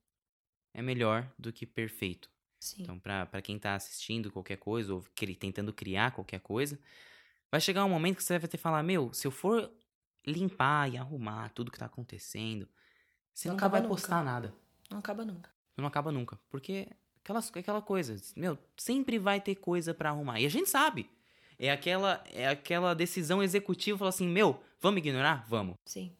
é 0.75 0.83
melhor 0.83 1.31
do 1.39 1.53
que 1.53 1.67
perfeito. 1.67 2.31
Sim. 2.61 2.83
Então, 2.83 2.99
pra 2.99 3.41
quem 3.43 3.59
tá 3.59 3.75
assistindo 3.75 4.31
qualquer 4.33 4.57
coisa 4.57 4.95
ou 4.95 5.05
cri- 5.15 5.37
tentando 5.37 5.73
criar 5.73 6.11
qualquer 6.13 6.41
coisa, 6.41 6.79
vai 7.51 7.61
chegar 7.61 7.85
um 7.85 7.89
momento 7.89 8.17
que 8.17 8.23
você 8.25 8.39
vai 8.39 8.49
ter 8.49 8.57
que 8.57 8.63
falar, 8.63 8.83
meu, 8.83 9.13
se 9.13 9.27
eu 9.27 9.31
for 9.31 9.71
limpar 10.27 10.93
e 10.93 10.97
arrumar 10.99 11.51
tudo 11.51 11.71
que 11.71 11.79
tá 11.79 11.87
acontecendo, 11.87 12.69
você 13.33 13.49
Não 13.49 13.55
nunca 13.55 13.69
vai 13.69 13.79
acaba 13.81 13.89
nunca. 13.89 14.01
postar 14.01 14.25
nada. 14.25 14.55
Não 14.91 14.99
acaba 14.99 15.25
nunca. 15.25 15.51
Não 15.77 15.87
acaba 15.87 16.13
nunca. 16.13 16.39
Porque 16.51 16.89
aquelas, 17.23 17.51
aquela 17.55 17.81
coisa, 17.83 18.17
meu, 18.37 18.59
sempre 18.77 19.19
vai 19.19 19.41
ter 19.41 19.55
coisa 19.55 19.95
pra 19.95 20.11
arrumar. 20.11 20.41
E 20.41 20.47
a 20.47 20.51
gente 20.51 20.69
sabe. 20.69 21.09
É 21.59 21.71
aquela, 21.73 22.23
é 22.31 22.49
aquela 22.49 22.95
decisão 22.95 23.43
executiva, 23.43 23.99
falar 23.99 24.11
assim, 24.11 24.29
meu, 24.29 24.63
vamos 24.81 24.99
ignorar? 24.99 25.45
Vamos. 25.49 25.75
Sim. 25.85 26.13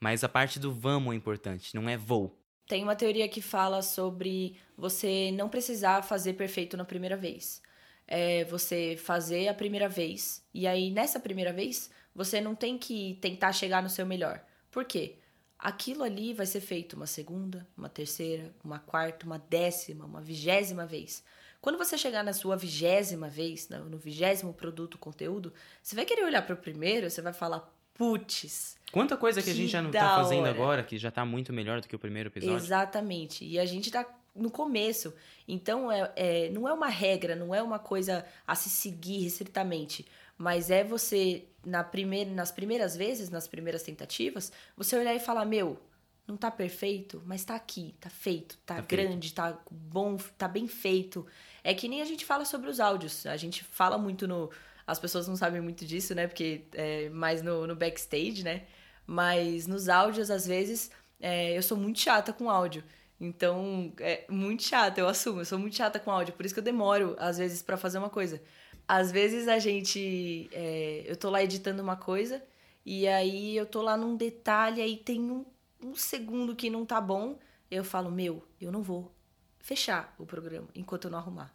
Mas 0.00 0.24
a 0.24 0.28
parte 0.28 0.58
do 0.58 0.72
vamos 0.72 1.12
é 1.12 1.16
importante, 1.16 1.74
não 1.74 1.88
é 1.88 1.96
vou. 1.96 2.36
Tem 2.66 2.82
uma 2.82 2.96
teoria 2.96 3.28
que 3.28 3.40
fala 3.40 3.82
sobre 3.82 4.56
você 4.76 5.30
não 5.32 5.48
precisar 5.48 6.02
fazer 6.02 6.32
perfeito 6.34 6.76
na 6.76 6.84
primeira 6.84 7.16
vez. 7.16 7.62
É 8.06 8.44
você 8.44 8.96
fazer 8.96 9.48
a 9.48 9.54
primeira 9.54 9.88
vez. 9.88 10.44
E 10.52 10.66
aí, 10.66 10.90
nessa 10.90 11.18
primeira 11.18 11.52
vez, 11.52 11.90
você 12.14 12.40
não 12.40 12.54
tem 12.54 12.76
que 12.76 13.18
tentar 13.20 13.52
chegar 13.52 13.82
no 13.82 13.88
seu 13.88 14.04
melhor. 14.04 14.42
Por 14.70 14.84
quê? 14.84 15.16
Aquilo 15.58 16.02
ali 16.02 16.34
vai 16.34 16.44
ser 16.44 16.60
feito 16.60 16.94
uma 16.94 17.06
segunda, 17.06 17.66
uma 17.76 17.88
terceira, 17.88 18.52
uma 18.64 18.78
quarta, 18.80 19.24
uma 19.24 19.38
décima, 19.38 20.04
uma 20.04 20.20
vigésima 20.20 20.84
vez. 20.84 21.22
Quando 21.60 21.78
você 21.78 21.96
chegar 21.96 22.24
na 22.24 22.32
sua 22.32 22.56
vigésima 22.56 23.28
vez, 23.28 23.68
no 23.68 23.96
vigésimo 23.96 24.52
produto, 24.52 24.98
conteúdo, 24.98 25.52
você 25.80 25.94
vai 25.94 26.04
querer 26.04 26.24
olhar 26.24 26.42
para 26.42 26.54
o 26.54 26.58
primeiro, 26.58 27.08
você 27.08 27.22
vai 27.22 27.32
falar, 27.32 27.72
putz, 27.94 28.76
Quanta 28.90 29.16
coisa 29.16 29.40
que, 29.40 29.48
a 29.48 29.52
Que 29.54 29.58
gente 29.58 29.70
já 29.70 29.80
não 29.80 29.90
tá 29.90 30.16
fazendo 30.16 30.40
hora. 30.42 30.50
agora, 30.50 30.82
que 30.82 30.98
já 30.98 31.10
tá 31.10 31.24
muito 31.24 31.50
melhor 31.52 31.80
do 31.80 31.88
que 31.88 31.96
o 31.96 31.98
primeiro 31.98 32.28
episódio. 32.28 32.56
Exatamente. 32.56 33.42
E 33.42 33.58
a 33.58 33.64
gente 33.64 33.90
tá 33.90 34.04
no 34.34 34.50
começo. 34.50 35.12
Então, 35.46 35.90
é, 35.90 36.12
é- 36.16 36.50
não 36.50 36.68
é 36.68 36.72
uma 36.72 36.88
regra, 36.88 37.34
não 37.36 37.54
é 37.54 37.62
uma 37.62 37.78
coisa 37.78 38.24
a 38.46 38.54
se 38.54 38.70
seguir 38.70 39.22
restritamente. 39.24 40.06
Mas 40.38 40.70
é 40.70 40.82
você, 40.82 41.44
na 41.64 41.84
primeira, 41.84 42.30
nas 42.30 42.50
primeiras 42.50 42.96
vezes, 42.96 43.28
nas 43.30 43.46
primeiras 43.46 43.82
tentativas, 43.82 44.50
você 44.76 44.96
olhar 44.96 45.14
e 45.14 45.20
falar: 45.20 45.44
Meu, 45.44 45.78
não 46.26 46.36
tá 46.36 46.50
perfeito, 46.50 47.22
mas 47.26 47.44
tá 47.44 47.54
aqui, 47.54 47.94
tá 48.00 48.08
feito, 48.08 48.56
tá, 48.64 48.76
Tá 48.76 48.82
feito. 48.82 48.88
grande, 48.88 49.32
tá 49.34 49.58
bom, 49.70 50.16
tá 50.38 50.48
bem 50.48 50.66
feito. 50.66 51.26
É 51.62 51.74
que 51.74 51.86
nem 51.88 52.00
a 52.00 52.04
gente 52.04 52.24
fala 52.24 52.44
sobre 52.44 52.70
os 52.70 52.80
áudios. 52.80 53.26
A 53.26 53.36
gente 53.36 53.62
fala 53.62 53.98
muito 53.98 54.26
no. 54.26 54.50
As 54.86 54.98
pessoas 54.98 55.28
não 55.28 55.36
sabem 55.36 55.60
muito 55.60 55.84
disso, 55.84 56.14
né? 56.14 56.26
Porque 56.26 56.64
é 56.72 57.08
mais 57.10 57.40
no, 57.42 57.66
no 57.66 57.76
backstage, 57.76 58.42
né? 58.42 58.62
Mas 59.06 59.66
nos 59.66 59.88
áudios, 59.88 60.30
às 60.30 60.46
vezes, 60.46 60.90
é, 61.20 61.56
eu 61.56 61.62
sou 61.62 61.76
muito 61.76 62.00
chata 62.00 62.32
com 62.32 62.50
áudio. 62.50 62.82
Então, 63.22 63.92
é 64.00 64.26
muito 64.28 64.64
chata, 64.64 65.00
eu 65.00 65.06
assumo, 65.08 65.40
eu 65.40 65.44
sou 65.44 65.56
muito 65.56 65.76
chata 65.76 66.00
com 66.00 66.10
áudio. 66.10 66.34
Por 66.34 66.44
isso 66.44 66.52
que 66.52 66.58
eu 66.58 66.64
demoro, 66.64 67.14
às 67.20 67.38
vezes, 67.38 67.62
para 67.62 67.76
fazer 67.76 67.98
uma 67.98 68.10
coisa. 68.10 68.42
Às 68.88 69.12
vezes 69.12 69.46
a 69.46 69.60
gente. 69.60 70.48
é, 70.52 71.04
eu 71.06 71.16
tô 71.16 71.30
lá 71.30 71.40
editando 71.42 71.80
uma 71.82 71.94
coisa, 71.96 72.42
e 72.84 73.06
aí 73.06 73.56
eu 73.56 73.64
tô 73.64 73.80
lá 73.80 73.96
num 73.96 74.16
detalhe, 74.16 74.82
aí 74.82 74.96
tem 74.96 75.20
um, 75.30 75.46
um 75.80 75.94
segundo 75.94 76.56
que 76.56 76.68
não 76.68 76.84
tá 76.84 77.00
bom. 77.00 77.38
Eu 77.70 77.84
falo, 77.84 78.10
meu, 78.10 78.44
eu 78.60 78.72
não 78.72 78.82
vou 78.82 79.14
fechar 79.60 80.14
o 80.18 80.26
programa 80.26 80.68
enquanto 80.74 81.04
eu 81.04 81.10
não 81.12 81.18
arrumar. 81.18 81.54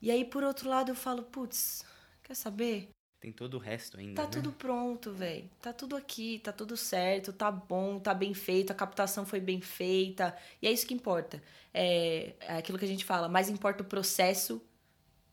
E 0.00 0.10
aí, 0.10 0.24
por 0.26 0.44
outro 0.44 0.68
lado, 0.68 0.90
eu 0.90 0.94
falo, 0.94 1.22
putz, 1.22 1.84
quer 2.22 2.34
saber? 2.34 2.90
Tem 3.22 3.30
todo 3.30 3.54
o 3.54 3.58
resto 3.58 4.00
ainda. 4.00 4.16
Tá 4.16 4.24
né? 4.24 4.30
tudo 4.32 4.50
pronto, 4.50 5.12
velho. 5.12 5.48
Tá 5.60 5.72
tudo 5.72 5.94
aqui, 5.94 6.40
tá 6.40 6.50
tudo 6.50 6.76
certo, 6.76 7.32
tá 7.32 7.52
bom, 7.52 8.00
tá 8.00 8.12
bem 8.12 8.34
feito, 8.34 8.72
a 8.72 8.74
captação 8.74 9.24
foi 9.24 9.38
bem 9.38 9.60
feita. 9.60 10.36
E 10.60 10.66
é 10.66 10.72
isso 10.72 10.84
que 10.84 10.92
importa. 10.92 11.40
É, 11.72 12.34
é 12.40 12.56
aquilo 12.56 12.76
que 12.76 12.84
a 12.84 12.88
gente 12.88 13.04
fala, 13.04 13.28
mais 13.28 13.48
importa 13.48 13.84
o 13.84 13.86
processo 13.86 14.60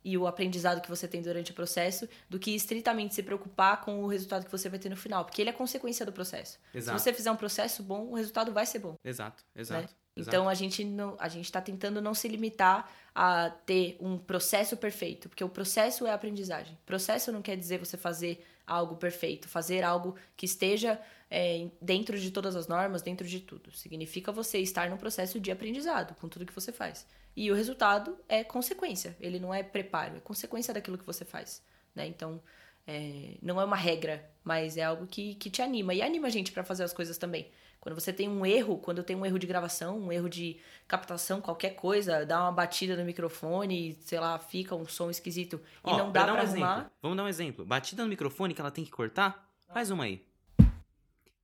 e 0.06 0.16
o 0.16 0.28
aprendizado 0.28 0.82
que 0.82 0.88
você 0.88 1.08
tem 1.08 1.20
durante 1.20 1.50
o 1.50 1.56
processo 1.56 2.08
do 2.30 2.38
que 2.38 2.52
estritamente 2.52 3.16
se 3.16 3.24
preocupar 3.24 3.82
com 3.82 4.04
o 4.04 4.08
resultado 4.08 4.46
que 4.46 4.52
você 4.52 4.70
vai 4.70 4.78
ter 4.78 4.90
no 4.90 4.96
final, 4.96 5.26
porque 5.26 5.42
ele 5.42 5.50
é 5.50 5.54
consequência 5.54 6.06
do 6.06 6.14
processo. 6.14 6.60
Exato. 6.72 7.00
Se 7.00 7.04
você 7.04 7.12
fizer 7.12 7.32
um 7.32 7.36
processo 7.36 7.82
bom, 7.82 8.06
o 8.06 8.14
resultado 8.14 8.54
vai 8.54 8.68
ser 8.68 8.78
bom. 8.78 8.98
Exato, 9.04 9.44
exato. 9.56 9.96
Exato. 10.22 10.36
Então 10.36 10.50
a 10.50 10.54
gente 10.54 10.84
não, 10.84 11.16
a 11.20 11.28
gente 11.28 11.46
está 11.46 11.62
tentando 11.62 12.02
não 12.02 12.14
se 12.14 12.28
limitar 12.28 12.92
a 13.14 13.50
ter 13.50 13.98
um 14.00 14.18
processo 14.18 14.78
perfeito, 14.78 15.30
porque 15.30 15.44
o 15.44 15.50
processo 15.50 16.06
é 16.06 16.12
aprendizagem. 16.12 16.78
Processo 16.86 17.32
não 17.32 17.42
quer 17.42 17.58
dizer 17.58 17.78
você 17.78 17.98
fazer 17.98 18.46
algo 18.66 18.96
perfeito, 18.96 19.50
fazer 19.50 19.84
algo 19.84 20.16
que 20.38 20.46
esteja 20.46 21.00
é, 21.30 21.68
dentro 21.82 22.20
de 22.20 22.32
todas 22.32 22.56
as 22.56 22.68
normas, 22.68 23.02
dentro 23.02 23.28
de 23.28 23.40
tudo. 23.40 23.76
Significa 23.76 24.32
você 24.32 24.60
estar 24.60 24.90
no 24.90 24.98
processo 24.98 25.40
de 25.40 25.52
aprendizado 25.52 26.16
com 26.16 26.30
tudo 26.30 26.46
que 26.46 26.54
você 26.54 26.72
faz. 26.72 27.06
E 27.36 27.52
o 27.52 27.56
resultado 27.56 28.18
é 28.28 28.44
consequência. 28.44 29.16
Ele 29.20 29.40
não 29.40 29.54
é 29.54 29.64
preparo, 29.64 30.18
é 30.18 30.20
consequência 30.20 30.74
daquilo 30.74 30.98
que 30.98 31.06
você 31.06 31.26
faz. 31.26 31.62
Né? 31.96 32.08
Então 32.08 32.42
é, 32.86 33.36
não 33.42 33.60
é 33.60 33.66
uma 33.66 33.76
regra, 33.76 34.28
mas 34.44 34.78
é 34.78 34.84
algo 34.84 35.06
que, 35.06 35.36
que 35.36 35.50
te 35.50 35.62
anima 35.62 35.94
e 35.94 36.02
anima 36.02 36.28
a 36.28 36.32
gente 36.32 36.52
para 36.52 36.64
fazer 36.64 36.84
as 36.84 36.94
coisas 36.94 37.18
também. 37.18 37.50
Quando 37.80 37.96
você 37.96 38.12
tem 38.12 38.28
um 38.28 38.46
erro, 38.46 38.78
quando 38.78 39.04
tem 39.04 39.16
um 39.16 39.26
erro 39.26 39.40
de 39.40 39.48
gravação, 39.48 39.98
um 39.98 40.12
erro 40.12 40.30
de 40.30 40.60
captação, 40.88 41.40
qualquer 41.40 41.76
coisa, 41.76 42.26
dá 42.26 42.42
uma 42.42 42.52
batida 42.52 42.98
no 42.98 43.06
microfone, 43.06 43.98
sei 44.02 44.20
lá, 44.20 44.38
fica 44.38 44.76
um 44.76 44.86
som 44.86 45.10
esquisito 45.10 45.62
Ó, 45.84 45.94
e 45.94 45.98
não 45.98 46.12
dá 46.12 46.26
dar 46.26 46.34
pra 46.34 46.34
um 46.34 46.46
arrumar. 46.46 46.74
exemplo. 46.74 46.92
Vamos 47.02 47.18
dar 47.18 47.24
um 47.24 47.28
exemplo. 47.28 47.66
Batida 47.66 48.04
no 48.04 48.10
microfone 48.10 48.54
que 48.54 48.60
ela 48.60 48.72
tem 48.72 48.84
que 48.84 48.92
cortar? 48.92 49.50
Faz 49.74 49.92
uma 49.92 50.04
aí. 50.04 50.22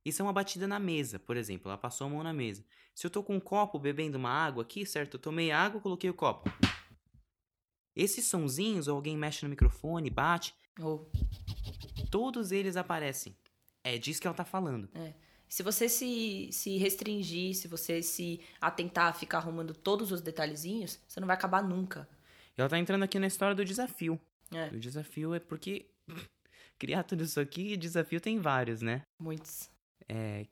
Isso 0.04 0.20
é 0.20 0.24
uma 0.24 0.32
batida 0.32 0.68
na 0.68 0.78
mesa, 0.78 1.18
por 1.18 1.36
exemplo. 1.36 1.70
Ela 1.70 1.78
passou 1.78 2.06
a 2.06 2.10
mão 2.10 2.22
na 2.22 2.32
mesa. 2.32 2.62
Se 2.94 3.06
eu 3.06 3.10
tô 3.10 3.22
com 3.22 3.34
um 3.34 3.40
copo 3.40 3.78
bebendo 3.78 4.18
uma 4.18 4.30
água 4.30 4.62
aqui, 4.62 4.84
certo? 4.84 5.14
Eu 5.14 5.20
tomei 5.20 5.50
água, 5.50 5.80
coloquei 5.80 6.08
o 6.10 6.14
copo. 6.14 6.50
Esses 7.94 8.26
sonzinhos, 8.26 8.88
ou 8.88 8.96
alguém 8.96 9.16
mexe 9.16 9.42
no 9.42 9.48
microfone, 9.48 10.10
bate, 10.10 10.54
Ou, 10.78 11.10
todos 12.10 12.52
eles 12.52 12.76
aparecem. 12.76 13.34
É 13.82 13.96
disso 13.96 14.20
que 14.20 14.26
ela 14.26 14.36
tá 14.36 14.44
falando. 14.44 14.88
Se 15.48 15.62
você 15.62 15.88
se, 15.88 16.48
se 16.52 16.76
restringir, 16.76 17.54
se 17.54 17.68
você 17.68 18.02
se 18.02 18.40
atentar 18.60 19.06
a 19.06 19.12
ficar 19.12 19.38
arrumando 19.38 19.74
todos 19.74 20.12
os 20.12 20.20
detalhezinhos, 20.20 20.98
você 21.06 21.20
não 21.20 21.26
vai 21.26 21.36
acabar 21.36 21.62
nunca. 21.62 22.08
E 22.56 22.60
ela 22.60 22.68
tá 22.68 22.78
entrando 22.78 23.02
aqui 23.02 23.18
na 23.18 23.26
história 23.26 23.54
do 23.54 23.64
desafio. 23.64 24.20
É. 24.52 24.68
O 24.68 24.78
desafio 24.78 25.34
é 25.34 25.40
porque 25.40 25.86
criar 26.78 27.02
tudo 27.04 27.24
isso 27.24 27.40
aqui, 27.40 27.76
desafio 27.76 28.20
tem 28.20 28.38
vários, 28.38 28.82
né? 28.82 29.02
Muitos. 29.18 29.70
É, 30.08 30.46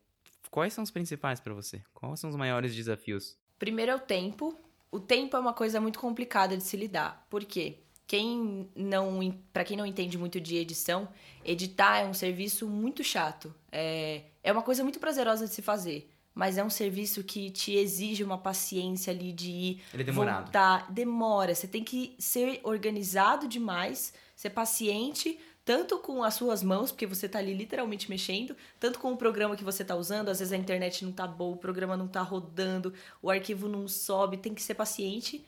quais 0.51 0.73
são 0.73 0.85
os 0.85 0.91
principais 0.91 1.41
pra 1.41 1.55
você? 1.55 1.83
Quais 1.93 2.21
são 2.21 2.31
os 2.31 2.37
maiores 2.37 2.75
desafios? 2.75 3.37
Primeiro 3.59 3.93
é 3.93 3.95
o 3.95 4.01
tempo. 4.01 4.59
O 4.91 5.01
tempo 5.01 5.37
é 5.37 5.41
uma 5.41 5.53
coisa 5.53 5.81
muito 5.81 5.99
complicada 5.99 6.57
de 6.57 6.63
se 6.63 6.77
lidar. 6.77 7.27
Por 7.29 7.45
quê? 7.45 7.79
Quem 8.07 8.69
não, 8.77 9.35
para 9.53 9.65
quem 9.65 9.77
não 9.77 9.87
entende 9.87 10.19
muito 10.19 10.41
de 10.41 10.57
edição, 10.57 11.09
editar 11.45 12.01
é 12.01 12.07
um 12.07 12.13
serviço 12.15 12.69
muito 12.69 13.03
chato. 13.03 13.55
É, 13.73 14.23
é 14.43 14.53
uma 14.53 14.63
coisa 14.63 14.83
muito 14.83 15.01
prazerosa 15.01 15.47
de 15.47 15.55
se 15.55 15.63
fazer, 15.63 16.11
mas 16.35 16.59
é 16.59 16.65
um 16.65 16.69
serviço 16.69 17.25
que 17.25 17.51
te 17.51 17.73
exige 17.73 18.23
uma 18.23 18.37
paciência 18.37 19.11
ali 19.11 19.33
de 19.33 19.51
ir 19.51 19.83
Ele 19.93 20.03
é 20.03 20.07
demorado. 20.07 20.45
voltar. 20.45 20.93
Demora. 20.93 21.55
Você 21.55 21.67
tem 21.67 21.83
que 21.83 22.15
ser 22.19 22.61
organizado 22.63 23.49
demais, 23.49 24.13
ser 24.37 24.51
paciente, 24.51 25.39
tanto 25.65 25.99
com 25.99 26.23
as 26.23 26.35
suas 26.35 26.63
mãos, 26.63 26.93
porque 26.93 27.07
você 27.07 27.27
tá 27.27 27.39
ali 27.39 27.55
literalmente 27.55 28.11
mexendo, 28.11 28.55
tanto 28.79 28.99
com 28.99 29.13
o 29.13 29.17
programa 29.17 29.57
que 29.57 29.65
você 29.65 29.83
tá 29.83 29.97
usando. 29.97 30.29
Às 30.29 30.41
vezes 30.41 30.53
a 30.53 30.59
internet 30.59 31.05
não 31.05 31.13
tá 31.13 31.27
boa, 31.27 31.55
o 31.55 31.59
programa 31.59 31.97
não 31.97 32.07
tá 32.07 32.21
rodando, 32.21 32.93
o 33.23 33.31
arquivo 33.31 33.67
não 33.67 33.89
sobe, 33.89 34.37
tem 34.37 34.53
que 34.53 34.63
ser 34.63 34.75
paciente. 34.75 35.43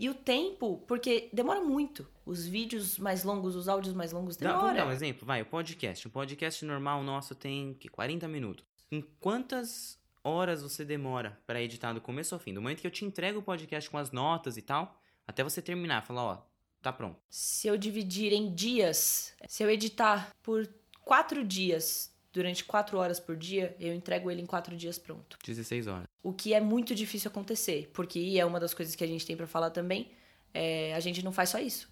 E 0.00 0.08
o 0.08 0.14
tempo, 0.14 0.82
porque 0.88 1.28
demora 1.30 1.60
muito. 1.60 2.08
Os 2.24 2.46
vídeos 2.46 2.98
mais 2.98 3.22
longos, 3.22 3.54
os 3.54 3.68
áudios 3.68 3.92
mais 3.94 4.12
longos, 4.12 4.34
Dá- 4.34 4.56
vamos 4.56 4.74
dar 4.74 4.86
um 4.86 4.90
exemplo? 4.90 5.26
Vai, 5.26 5.42
o 5.42 5.44
podcast. 5.44 6.08
Um 6.08 6.10
podcast 6.10 6.64
normal 6.64 7.02
nosso 7.02 7.34
tem 7.34 7.74
que 7.74 7.86
40 7.86 8.26
minutos. 8.26 8.64
Em 8.90 9.02
quantas 9.20 10.00
horas 10.24 10.62
você 10.62 10.86
demora 10.86 11.38
pra 11.46 11.60
editar 11.60 11.92
do 11.92 12.00
começo 12.00 12.34
ao 12.34 12.40
fim? 12.40 12.54
Do 12.54 12.62
momento 12.62 12.80
que 12.80 12.86
eu 12.86 12.90
te 12.90 13.04
entrego 13.04 13.40
o 13.40 13.42
podcast 13.42 13.90
com 13.90 13.98
as 13.98 14.10
notas 14.10 14.56
e 14.56 14.62
tal, 14.62 14.98
até 15.28 15.44
você 15.44 15.60
terminar, 15.60 16.00
falar, 16.00 16.24
ó, 16.24 16.42
tá 16.80 16.90
pronto. 16.90 17.18
Se 17.28 17.68
eu 17.68 17.76
dividir 17.76 18.32
em 18.32 18.54
dias, 18.54 19.34
se 19.46 19.62
eu 19.62 19.70
editar 19.70 20.34
por 20.42 20.66
quatro 21.02 21.44
dias, 21.44 22.09
durante 22.32 22.64
quatro 22.64 22.98
horas 22.98 23.18
por 23.18 23.36
dia, 23.36 23.74
eu 23.78 23.94
entrego 23.94 24.30
ele 24.30 24.40
em 24.42 24.46
quatro 24.46 24.76
dias 24.76 24.98
pronto. 24.98 25.38
16 25.44 25.86
horas. 25.86 26.06
O 26.22 26.32
que 26.32 26.54
é 26.54 26.60
muito 26.60 26.94
difícil 26.94 27.30
acontecer, 27.30 27.90
porque 27.92 28.18
e 28.18 28.38
é 28.38 28.44
uma 28.44 28.60
das 28.60 28.72
coisas 28.74 28.94
que 28.94 29.04
a 29.04 29.06
gente 29.06 29.26
tem 29.26 29.36
pra 29.36 29.46
falar 29.46 29.70
também, 29.70 30.10
é, 30.54 30.94
a 30.94 31.00
gente 31.00 31.24
não 31.24 31.32
faz 31.32 31.50
só 31.50 31.58
isso, 31.58 31.88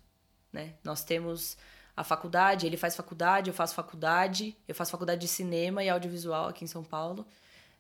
né? 0.53 0.75
Nós 0.85 1.03
temos 1.03 1.57
a 1.97 2.05
faculdade, 2.05 2.67
ele 2.67 2.77
faz 2.77 2.95
faculdade, 2.95 3.51
eu 3.51 3.55
faço 3.55 3.75
faculdade, 3.75 4.57
eu 4.69 4.75
faço 4.75 4.93
faculdade 4.93 5.21
de 5.21 5.29
cinema 5.29 5.83
e 5.83 5.89
audiovisual 5.89 6.49
aqui 6.49 6.65
em 6.65 6.69
São 6.69 6.85
Paulo. 6.85 7.27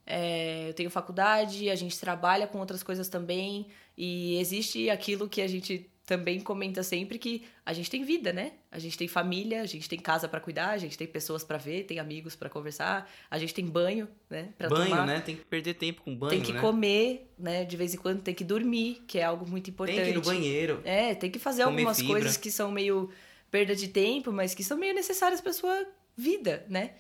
É, 0.04 0.70
eu 0.70 0.74
tenho 0.74 0.90
faculdade, 0.90 1.70
a 1.70 1.76
gente 1.76 1.98
trabalha 2.00 2.46
com 2.46 2.58
outras 2.58 2.82
coisas 2.82 3.08
também, 3.08 3.68
e 3.96 4.38
existe 4.38 4.88
aquilo 4.90 5.28
que 5.28 5.40
a 5.40 5.46
gente 5.46 5.88
também 6.08 6.40
comenta 6.40 6.82
sempre 6.82 7.18
que 7.18 7.44
a 7.66 7.74
gente 7.74 7.90
tem 7.90 8.02
vida, 8.02 8.32
né? 8.32 8.52
A 8.72 8.78
gente 8.78 8.96
tem 8.96 9.06
família, 9.06 9.60
a 9.60 9.66
gente 9.66 9.86
tem 9.86 9.98
casa 9.98 10.26
pra 10.26 10.40
cuidar, 10.40 10.70
a 10.70 10.78
gente 10.78 10.96
tem 10.96 11.06
pessoas 11.06 11.44
pra 11.44 11.58
ver, 11.58 11.84
tem 11.84 11.98
amigos 11.98 12.34
pra 12.34 12.48
conversar, 12.48 13.06
a 13.30 13.38
gente 13.38 13.52
tem 13.52 13.66
banho, 13.66 14.08
né? 14.30 14.48
Pra 14.56 14.70
banho, 14.70 14.88
tomar. 14.88 15.06
né? 15.06 15.20
Tem 15.20 15.36
que 15.36 15.44
perder 15.44 15.74
tempo 15.74 16.00
com 16.00 16.16
banho, 16.16 16.30
Tem 16.30 16.40
que 16.40 16.54
né? 16.54 16.60
comer, 16.62 17.30
né? 17.38 17.62
De 17.66 17.76
vez 17.76 17.92
em 17.92 17.98
quando 17.98 18.22
tem 18.22 18.34
que 18.34 18.42
dormir, 18.42 19.02
que 19.06 19.18
é 19.18 19.24
algo 19.24 19.46
muito 19.46 19.68
importante. 19.68 19.96
Tem 19.96 20.04
que 20.06 20.10
ir 20.12 20.14
no 20.14 20.22
banheiro. 20.22 20.80
É, 20.82 21.14
tem 21.14 21.30
que 21.30 21.38
fazer 21.38 21.60
algumas 21.64 21.98
fibra. 21.98 22.14
coisas 22.14 22.38
que 22.38 22.50
são 22.50 22.72
meio 22.72 23.10
perda 23.50 23.76
de 23.76 23.88
tempo, 23.88 24.32
mas 24.32 24.54
que 24.54 24.64
são 24.64 24.78
meio 24.78 24.94
necessárias 24.94 25.42
pra 25.42 25.52
sua 25.52 25.86
vida, 26.16 26.64
né? 26.70 26.92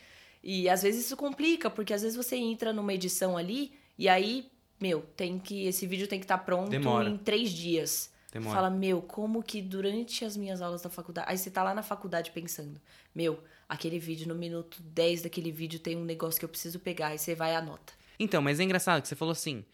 E 0.44 0.68
às 0.68 0.82
vezes 0.82 1.06
isso 1.06 1.16
complica, 1.16 1.70
porque 1.70 1.94
às 1.94 2.02
vezes 2.02 2.14
você 2.14 2.36
entra 2.36 2.74
numa 2.74 2.92
edição 2.92 3.38
ali 3.38 3.72
e 3.98 4.06
aí, 4.06 4.50
meu, 4.78 5.00
tem 5.16 5.38
que 5.38 5.66
esse 5.66 5.86
vídeo 5.86 6.06
tem 6.06 6.18
que 6.18 6.24
estar 6.26 6.36
pronto 6.36 6.68
Demora. 6.68 7.08
em 7.08 7.16
três 7.16 7.50
dias. 7.50 8.12
Demora. 8.32 8.54
Fala, 8.56 8.70
meu, 8.70 9.00
como 9.00 9.42
que 9.42 9.62
durante 9.62 10.24
as 10.24 10.36
minhas 10.36 10.60
aulas 10.60 10.82
da 10.82 10.90
faculdade. 10.90 11.30
Aí 11.30 11.38
você 11.38 11.50
tá 11.50 11.62
lá 11.62 11.74
na 11.74 11.82
faculdade 11.82 12.30
pensando, 12.30 12.80
meu, 13.14 13.42
aquele 13.68 13.98
vídeo 13.98 14.28
no 14.28 14.34
minuto 14.34 14.82
10 14.82 15.22
daquele 15.22 15.50
vídeo 15.50 15.80
tem 15.80 15.96
um 15.96 16.04
negócio 16.04 16.38
que 16.38 16.44
eu 16.44 16.48
preciso 16.48 16.78
pegar. 16.78 17.08
Aí 17.08 17.18
você 17.18 17.34
vai 17.34 17.52
e 17.52 17.56
anota. 17.56 17.94
Então, 18.18 18.42
mas 18.42 18.60
é 18.60 18.64
engraçado 18.64 19.00
que 19.00 19.08
você 19.08 19.16
falou 19.16 19.32
assim. 19.32 19.64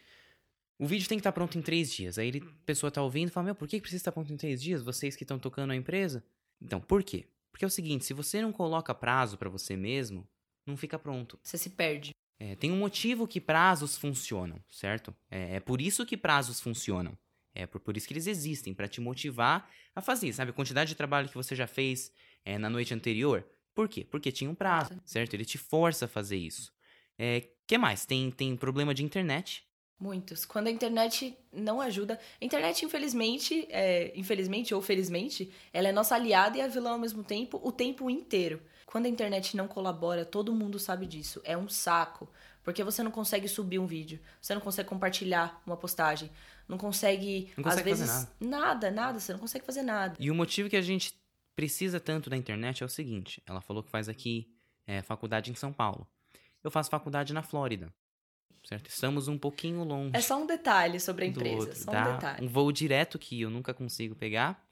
O 0.78 0.86
vídeo 0.86 1.08
tem 1.08 1.18
que 1.18 1.20
estar 1.20 1.32
pronto 1.32 1.56
em 1.56 1.62
três 1.62 1.92
dias. 1.92 2.18
Aí 2.18 2.30
a 2.36 2.64
pessoa 2.66 2.90
tá 2.90 3.02
ouvindo 3.02 3.28
e 3.28 3.32
fala: 3.32 3.46
Meu, 3.46 3.54
por 3.54 3.66
que 3.66 3.80
precisa 3.80 4.00
estar 4.00 4.12
pronto 4.12 4.32
em 4.32 4.36
três 4.36 4.62
dias? 4.62 4.82
Vocês 4.82 5.16
que 5.16 5.24
estão 5.24 5.38
tocando 5.38 5.72
a 5.72 5.76
empresa? 5.76 6.24
Então, 6.60 6.80
por 6.80 7.02
quê? 7.02 7.26
Porque 7.50 7.64
é 7.64 7.68
o 7.68 7.70
seguinte: 7.70 8.04
se 8.04 8.12
você 8.12 8.42
não 8.42 8.52
coloca 8.52 8.94
prazo 8.94 9.38
pra 9.38 9.48
você 9.48 9.76
mesmo, 9.76 10.26
não 10.66 10.76
fica 10.76 10.98
pronto. 10.98 11.38
Você 11.42 11.56
se 11.56 11.70
perde. 11.70 12.10
É, 12.40 12.56
tem 12.56 12.72
um 12.72 12.76
motivo 12.76 13.28
que 13.28 13.40
prazos 13.40 13.96
funcionam, 13.96 14.58
certo? 14.68 15.14
É, 15.30 15.56
é 15.56 15.60
por 15.60 15.80
isso 15.80 16.04
que 16.04 16.16
prazos 16.16 16.60
funcionam. 16.60 17.16
É 17.54 17.66
por, 17.66 17.80
por 17.80 17.96
isso 17.96 18.06
que 18.06 18.12
eles 18.12 18.26
existem, 18.26 18.74
pra 18.74 18.88
te 18.88 19.00
motivar 19.00 19.70
a 19.94 20.00
fazer, 20.00 20.32
sabe? 20.32 20.50
A 20.50 20.54
quantidade 20.54 20.88
de 20.88 20.96
trabalho 20.96 21.28
que 21.28 21.34
você 21.34 21.54
já 21.54 21.66
fez 21.66 22.12
é, 22.44 22.58
na 22.58 22.68
noite 22.68 22.92
anterior. 22.92 23.46
Por 23.74 23.88
quê? 23.88 24.04
Porque 24.04 24.32
tinha 24.32 24.50
um 24.50 24.54
prazo, 24.54 25.00
certo? 25.04 25.34
Ele 25.34 25.44
te 25.44 25.58
força 25.58 26.04
a 26.06 26.08
fazer 26.08 26.36
isso. 26.36 26.72
É, 27.18 27.48
que 27.66 27.78
mais? 27.78 28.04
Tem, 28.04 28.30
tem 28.30 28.56
problema 28.56 28.92
de 28.92 29.04
internet. 29.04 29.64
Muitos. 29.98 30.44
Quando 30.44 30.66
a 30.66 30.70
internet 30.70 31.36
não 31.52 31.80
ajuda. 31.80 32.18
A 32.40 32.44
internet, 32.44 32.84
infelizmente, 32.84 33.66
é, 33.70 34.12
infelizmente 34.16 34.74
ou 34.74 34.82
felizmente, 34.82 35.52
ela 35.72 35.88
é 35.88 35.92
nossa 35.92 36.14
aliada 36.14 36.58
e 36.58 36.60
a 36.60 36.66
vilã 36.66 36.90
ao 36.90 36.98
mesmo 36.98 37.22
tempo, 37.22 37.60
o 37.62 37.70
tempo 37.70 38.10
inteiro. 38.10 38.60
Quando 38.86 39.06
a 39.06 39.08
internet 39.08 39.56
não 39.56 39.66
colabora, 39.66 40.24
todo 40.24 40.54
mundo 40.54 40.78
sabe 40.78 41.06
disso. 41.06 41.40
É 41.44 41.56
um 41.56 41.68
saco. 41.68 42.28
Porque 42.62 42.82
você 42.82 43.02
não 43.02 43.10
consegue 43.10 43.46
subir 43.46 43.78
um 43.78 43.86
vídeo, 43.86 44.18
você 44.40 44.54
não 44.54 44.60
consegue 44.60 44.88
compartilhar 44.88 45.62
uma 45.66 45.76
postagem, 45.76 46.30
não 46.68 46.78
consegue. 46.78 47.52
Não 47.56 47.64
às 47.66 47.74
consegue 47.74 47.90
fazer 47.90 48.04
vezes. 48.04 48.28
nada, 48.40 48.90
nada, 48.90 49.20
você 49.20 49.32
não 49.32 49.40
consegue 49.40 49.64
fazer 49.64 49.82
nada. 49.82 50.16
E 50.18 50.30
o 50.30 50.34
motivo 50.34 50.68
que 50.68 50.76
a 50.76 50.82
gente 50.82 51.14
precisa 51.54 52.00
tanto 52.00 52.28
da 52.28 52.36
internet 52.36 52.82
é 52.82 52.86
o 52.86 52.88
seguinte: 52.88 53.42
ela 53.46 53.60
falou 53.60 53.82
que 53.82 53.90
faz 53.90 54.08
aqui 54.08 54.52
é, 54.86 55.02
faculdade 55.02 55.50
em 55.50 55.54
São 55.54 55.72
Paulo. 55.72 56.06
Eu 56.62 56.70
faço 56.70 56.90
faculdade 56.90 57.32
na 57.32 57.42
Flórida. 57.42 57.92
Certo? 58.64 58.88
Estamos 58.88 59.28
um 59.28 59.36
pouquinho 59.36 59.84
longe. 59.84 60.16
É 60.16 60.22
só 60.22 60.42
um 60.42 60.46
detalhe 60.46 60.98
sobre 60.98 61.26
a 61.26 61.28
empresa. 61.28 61.56
outro. 61.56 61.76
Só 61.76 61.92
Dá 61.92 62.08
um 62.08 62.14
detalhe. 62.14 62.46
um 62.46 62.48
voo 62.48 62.72
direto 62.72 63.18
que 63.18 63.42
eu 63.42 63.50
nunca 63.50 63.74
consigo 63.74 64.14
pegar. 64.14 64.66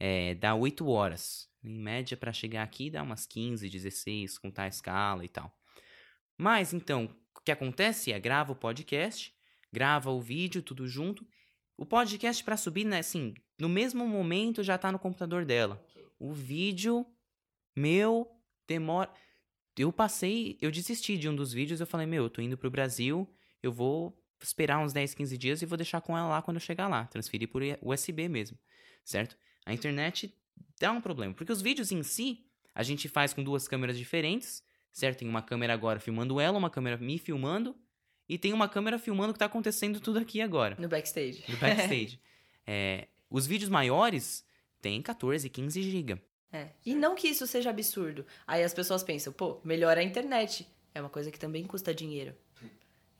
É, 0.00 0.34
dá 0.34 0.54
8 0.54 0.88
horas. 0.88 1.46
Em 1.62 1.78
média, 1.78 2.16
para 2.16 2.32
chegar 2.32 2.62
aqui, 2.62 2.88
dá 2.88 3.02
umas 3.02 3.26
15, 3.26 3.68
16, 3.68 4.38
contar 4.38 4.64
a 4.64 4.68
escala 4.68 5.24
e 5.24 5.28
tal. 5.28 5.54
Mas, 6.38 6.72
então, 6.72 7.14
o 7.36 7.40
que 7.40 7.52
acontece 7.52 8.12
é, 8.12 8.18
grava 8.18 8.52
o 8.52 8.56
podcast, 8.56 9.33
grava 9.74 10.10
o 10.10 10.20
vídeo, 10.20 10.62
tudo 10.62 10.86
junto. 10.86 11.26
O 11.76 11.84
podcast, 11.84 12.42
para 12.44 12.56
subir, 12.56 12.84
né, 12.84 13.00
assim, 13.00 13.34
no 13.58 13.68
mesmo 13.68 14.06
momento 14.06 14.62
já 14.62 14.78
tá 14.78 14.92
no 14.92 14.98
computador 14.98 15.44
dela. 15.44 15.84
O 16.18 16.32
vídeo, 16.32 17.04
meu, 17.76 18.30
demora... 18.66 19.10
Eu 19.76 19.92
passei, 19.92 20.56
eu 20.62 20.70
desisti 20.70 21.18
de 21.18 21.28
um 21.28 21.34
dos 21.34 21.52
vídeos, 21.52 21.80
eu 21.80 21.86
falei, 21.86 22.06
meu, 22.06 22.22
eu 22.22 22.30
tô 22.30 22.40
indo 22.40 22.56
pro 22.56 22.70
Brasil, 22.70 23.28
eu 23.60 23.72
vou 23.72 24.16
esperar 24.40 24.78
uns 24.78 24.92
10, 24.92 25.14
15 25.14 25.36
dias 25.36 25.62
e 25.62 25.66
vou 25.66 25.76
deixar 25.76 26.00
com 26.00 26.16
ela 26.16 26.28
lá 26.28 26.42
quando 26.42 26.58
eu 26.58 26.60
chegar 26.60 26.86
lá. 26.86 27.06
Transferir 27.06 27.48
por 27.48 27.60
USB 27.82 28.28
mesmo, 28.28 28.56
certo? 29.04 29.36
A 29.66 29.74
internet 29.74 30.32
dá 30.78 30.92
um 30.92 31.00
problema, 31.00 31.34
porque 31.34 31.50
os 31.50 31.60
vídeos 31.60 31.90
em 31.90 32.04
si, 32.04 32.46
a 32.72 32.84
gente 32.84 33.08
faz 33.08 33.34
com 33.34 33.42
duas 33.42 33.66
câmeras 33.66 33.98
diferentes, 33.98 34.62
certo? 34.92 35.18
Tem 35.18 35.28
uma 35.28 35.42
câmera 35.42 35.74
agora 35.74 35.98
filmando 35.98 36.38
ela, 36.38 36.56
uma 36.56 36.70
câmera 36.70 36.96
me 36.96 37.18
filmando, 37.18 37.74
e 38.28 38.38
tem 38.38 38.52
uma 38.52 38.68
câmera 38.68 38.98
filmando 38.98 39.30
o 39.30 39.32
que 39.32 39.38
tá 39.38 39.46
acontecendo 39.46 40.00
tudo 40.00 40.18
aqui 40.18 40.40
agora, 40.40 40.76
No 40.78 40.88
backstage. 40.88 41.44
no 41.48 41.56
backstage. 41.56 42.20
É, 42.66 43.08
os 43.28 43.46
vídeos 43.46 43.68
maiores 43.68 44.42
têm 44.80 45.02
14, 45.02 45.50
15 45.50 45.82
GB. 45.82 46.18
É. 46.50 46.68
E 46.86 46.94
não 46.94 47.14
que 47.14 47.28
isso 47.28 47.46
seja 47.46 47.68
absurdo. 47.68 48.24
Aí 48.46 48.62
as 48.62 48.72
pessoas 48.72 49.02
pensam, 49.02 49.34
pô, 49.34 49.60
melhora 49.62 50.00
a 50.00 50.02
internet. 50.02 50.66
É 50.94 51.00
uma 51.02 51.10
coisa 51.10 51.30
que 51.30 51.38
também 51.38 51.64
custa 51.64 51.92
dinheiro. 51.92 52.34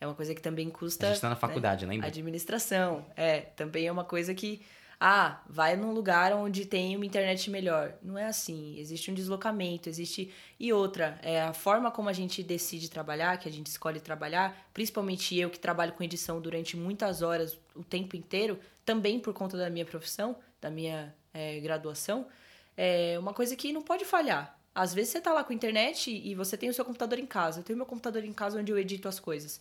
É 0.01 0.07
uma 0.07 0.15
coisa 0.15 0.35
que 0.35 0.41
também 0.41 0.71
custa. 0.71 1.09
A 1.09 1.11
gente 1.11 1.21
tá 1.21 1.29
na 1.29 1.35
né, 1.35 1.41
faculdade, 1.41 1.87
lembra? 1.87 2.07
Administração. 2.07 3.05
É, 3.17 3.41
também 3.41 3.87
é 3.87 3.93
uma 3.93 4.05
coisa 4.05 4.35
que. 4.35 4.61
Ah, 5.07 5.43
vai 5.47 5.77
num 5.77 5.93
lugar 5.93 6.33
onde 6.33 6.65
tem 6.65 6.97
uma 6.97 7.05
internet 7.05 7.51
melhor. 7.51 7.95
Não 8.03 8.17
é 8.17 8.25
assim. 8.25 8.79
Existe 8.79 9.11
um 9.11 9.15
deslocamento, 9.15 9.87
existe. 9.87 10.33
E 10.59 10.73
outra, 10.73 11.19
é 11.23 11.43
a 11.43 11.53
forma 11.53 11.91
como 11.91 12.09
a 12.09 12.13
gente 12.15 12.43
decide 12.43 12.89
trabalhar, 12.89 13.37
que 13.37 13.47
a 13.47 13.53
gente 13.53 13.67
escolhe 13.67 14.01
trabalhar, 14.01 14.57
principalmente 14.73 15.39
eu 15.39 15.51
que 15.51 15.59
trabalho 15.59 15.93
com 15.93 16.03
edição 16.03 16.41
durante 16.41 16.75
muitas 16.75 17.21
horas, 17.21 17.59
o 17.77 17.85
tempo 17.85 18.17
inteiro, 18.17 18.59
também 18.83 19.21
por 19.21 19.35
conta 19.35 19.59
da 19.59 19.69
minha 19.69 19.85
profissão, 19.85 20.37
da 20.59 20.71
minha 20.71 21.15
é, 21.35 21.61
graduação, 21.61 22.27
é 22.75 23.19
uma 23.19 23.35
coisa 23.35 23.55
que 23.55 23.75
não 23.75 23.83
pode 23.83 24.07
falhar. 24.07 24.59
Às 24.75 24.95
vezes 24.95 25.13
você 25.13 25.21
tá 25.21 25.35
lá 25.35 25.45
com 25.45 25.53
a 25.53 25.57
internet 25.57 26.11
e 26.11 26.35
você 26.35 26.57
tem 26.57 26.71
o 26.71 26.75
seu 26.75 26.85
computador 26.85 27.19
em 27.19 27.27
casa. 27.27 27.61
Eu 27.61 27.65
tenho 27.65 27.77
meu 27.77 27.85
computador 27.87 28.25
em 28.25 28.33
casa 28.33 28.59
onde 28.59 28.73
eu 28.73 28.79
edito 28.79 29.07
as 29.07 29.21
coisas. 29.21 29.61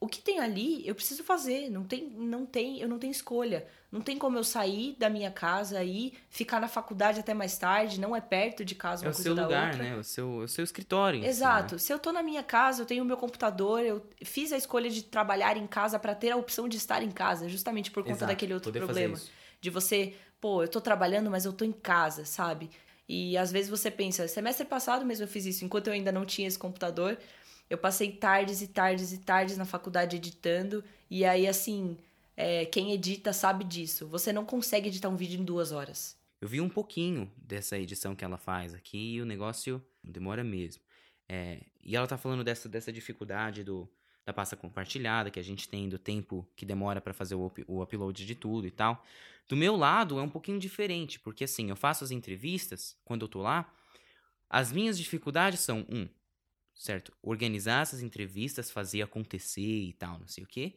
O 0.00 0.06
que 0.06 0.20
tem 0.20 0.38
ali, 0.38 0.86
eu 0.86 0.94
preciso 0.94 1.24
fazer. 1.24 1.68
Não 1.68 1.82
tem, 1.82 2.04
não 2.10 2.46
tem, 2.46 2.78
eu 2.80 2.88
não 2.88 2.98
tenho 3.00 3.10
escolha. 3.10 3.66
Não 3.90 4.00
tem 4.00 4.16
como 4.16 4.38
eu 4.38 4.44
sair 4.44 4.94
da 4.96 5.10
minha 5.10 5.30
casa 5.30 5.82
e 5.82 6.12
ficar 6.28 6.60
na 6.60 6.68
faculdade 6.68 7.18
até 7.18 7.34
mais 7.34 7.58
tarde. 7.58 7.98
Não 8.00 8.14
é 8.14 8.20
perto 8.20 8.64
de 8.64 8.74
casa 8.76 9.04
É 9.04 9.08
uma 9.08 9.10
o 9.10 9.14
coisa 9.14 9.22
seu 9.28 9.34
da 9.34 9.42
lugar, 9.42 9.70
outra. 9.72 9.82
né? 9.82 9.96
O 9.96 10.04
seu, 10.04 10.36
o 10.38 10.48
seu 10.48 10.62
escritório. 10.62 11.20
si, 11.22 11.26
Exato. 11.26 11.74
né? 11.74 11.78
Se 11.78 11.92
eu 11.92 11.98
tô 11.98 12.12
na 12.12 12.22
minha 12.22 12.44
casa, 12.44 12.82
eu 12.82 12.86
tenho 12.86 13.02
o 13.02 13.06
meu 13.06 13.16
computador, 13.16 13.80
eu 13.82 14.06
fiz 14.24 14.52
a 14.52 14.56
escolha 14.56 14.88
de 14.88 15.02
trabalhar 15.02 15.56
em 15.56 15.66
casa 15.66 15.98
para 15.98 16.14
ter 16.14 16.30
a 16.30 16.36
opção 16.36 16.68
de 16.68 16.76
estar 16.76 17.02
em 17.02 17.10
casa, 17.10 17.48
justamente 17.48 17.90
por 17.90 18.04
conta 18.04 18.16
Exato, 18.18 18.32
daquele 18.32 18.54
outro 18.54 18.68
poder 18.70 18.80
fazer 18.86 18.92
problema. 19.00 19.14
isso. 19.16 19.30
De 19.60 19.68
você, 19.70 20.14
pô, 20.40 20.62
eu 20.62 20.68
tô 20.68 20.80
trabalhando, 20.80 21.28
mas 21.28 21.44
eu 21.44 21.52
tô 21.52 21.64
em 21.64 21.72
casa, 21.72 22.24
sabe? 22.24 22.70
E 23.08 23.38
às 23.38 23.50
vezes 23.50 23.70
você 23.70 23.90
pensa, 23.90 24.28
semestre 24.28 24.66
passado 24.66 25.04
mesmo 25.04 25.24
eu 25.24 25.28
fiz 25.28 25.46
isso, 25.46 25.64
enquanto 25.64 25.86
eu 25.86 25.94
ainda 25.94 26.12
não 26.12 26.26
tinha 26.26 26.46
esse 26.46 26.58
computador, 26.58 27.16
eu 27.68 27.78
passei 27.78 28.12
tardes 28.12 28.62
e 28.62 28.68
tardes 28.68 29.12
e 29.12 29.18
tardes 29.18 29.56
na 29.56 29.64
faculdade 29.64 30.16
editando, 30.16 30.82
e 31.10 31.24
aí 31.24 31.46
assim, 31.46 31.96
é, 32.36 32.64
quem 32.66 32.92
edita 32.92 33.32
sabe 33.32 33.64
disso. 33.64 34.06
Você 34.08 34.32
não 34.32 34.44
consegue 34.44 34.88
editar 34.88 35.08
um 35.08 35.16
vídeo 35.16 35.40
em 35.40 35.44
duas 35.44 35.72
horas. 35.72 36.16
Eu 36.40 36.48
vi 36.48 36.60
um 36.60 36.68
pouquinho 36.68 37.30
dessa 37.36 37.76
edição 37.76 38.14
que 38.14 38.24
ela 38.24 38.38
faz 38.38 38.72
aqui 38.72 39.14
e 39.14 39.20
o 39.20 39.26
negócio 39.26 39.84
demora 40.02 40.44
mesmo. 40.44 40.82
É, 41.28 41.60
e 41.84 41.96
ela 41.96 42.06
tá 42.06 42.16
falando 42.16 42.44
dessa, 42.44 42.68
dessa 42.68 42.92
dificuldade 42.92 43.64
do, 43.64 43.88
da 44.24 44.32
pasta 44.32 44.56
compartilhada 44.56 45.30
que 45.30 45.40
a 45.40 45.42
gente 45.42 45.68
tem, 45.68 45.88
do 45.88 45.98
tempo 45.98 46.48
que 46.54 46.64
demora 46.64 47.00
pra 47.00 47.12
fazer 47.12 47.34
o, 47.34 47.46
up- 47.46 47.64
o 47.66 47.82
upload 47.82 48.24
de 48.24 48.34
tudo 48.34 48.66
e 48.66 48.70
tal. 48.70 49.04
Do 49.48 49.56
meu 49.56 49.74
lado 49.76 50.18
é 50.18 50.22
um 50.22 50.28
pouquinho 50.28 50.58
diferente, 50.58 51.18
porque 51.18 51.44
assim, 51.44 51.70
eu 51.70 51.76
faço 51.76 52.04
as 52.04 52.10
entrevistas, 52.10 52.96
quando 53.04 53.22
eu 53.22 53.28
tô 53.28 53.40
lá, 53.40 53.72
as 54.48 54.70
minhas 54.70 54.96
dificuldades 54.96 55.60
são, 55.60 55.84
um, 55.88 56.08
certo? 56.78 57.12
Organizar 57.20 57.82
essas 57.82 58.00
entrevistas, 58.00 58.70
fazer 58.70 59.02
acontecer 59.02 59.60
e 59.60 59.92
tal, 59.92 60.18
não 60.20 60.28
sei 60.28 60.44
o 60.44 60.46
quê. 60.46 60.76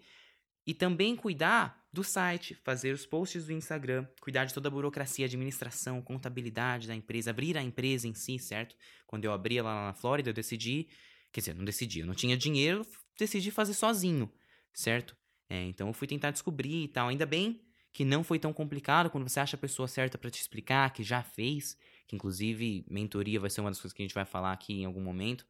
E 0.65 0.73
também 0.73 1.15
cuidar 1.15 1.87
do 1.93 2.03
site, 2.03 2.55
fazer 2.63 2.93
os 2.93 3.05
posts 3.05 3.45
do 3.45 3.53
Instagram, 3.53 4.07
cuidar 4.19 4.45
de 4.45 4.53
toda 4.53 4.67
a 4.67 4.71
burocracia, 4.71 5.25
administração, 5.25 6.01
contabilidade 6.01 6.87
da 6.87 6.95
empresa, 6.95 7.31
abrir 7.31 7.57
a 7.57 7.63
empresa 7.63 8.07
em 8.07 8.13
si, 8.13 8.37
certo? 8.39 8.75
Quando 9.05 9.25
eu 9.25 9.31
abri 9.31 9.61
lá 9.61 9.87
na 9.87 9.93
Flórida, 9.93 10.29
eu 10.29 10.33
decidi. 10.33 10.87
Quer 11.31 11.41
dizer, 11.41 11.55
não 11.55 11.63
decidi, 11.63 12.01
eu 12.01 12.05
não 12.05 12.13
tinha 12.13 12.35
dinheiro, 12.35 12.85
decidi 13.17 13.51
fazer 13.51 13.73
sozinho, 13.73 14.31
certo? 14.73 15.15
É, 15.49 15.63
então 15.63 15.87
eu 15.87 15.93
fui 15.93 16.07
tentar 16.07 16.31
descobrir 16.31 16.83
e 16.83 16.87
tal. 16.87 17.07
Ainda 17.07 17.25
bem 17.25 17.61
que 17.93 18.05
não 18.05 18.23
foi 18.23 18.39
tão 18.39 18.53
complicado 18.53 19.09
quando 19.09 19.27
você 19.27 19.39
acha 19.39 19.55
a 19.55 19.59
pessoa 19.59 19.87
certa 19.87 20.17
pra 20.17 20.29
te 20.29 20.39
explicar, 20.41 20.91
que 20.93 21.03
já 21.03 21.23
fez, 21.23 21.77
que 22.07 22.15
inclusive 22.15 22.85
mentoria 22.89 23.39
vai 23.39 23.49
ser 23.49 23.61
uma 23.61 23.69
das 23.69 23.79
coisas 23.79 23.93
que 23.93 24.01
a 24.01 24.05
gente 24.05 24.13
vai 24.13 24.25
falar 24.25 24.51
aqui 24.53 24.81
em 24.81 24.85
algum 24.85 25.01
momento. 25.01 25.45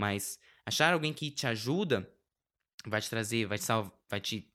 Mas 0.00 0.38
achar 0.64 0.94
alguém 0.94 1.12
que 1.12 1.30
te 1.30 1.46
ajuda 1.46 2.10
vai 2.86 3.02
te 3.02 3.10
trazer, 3.10 3.44
vai 3.44 3.58
te, 3.58 3.66
vai 4.08 4.18
te 4.18 4.50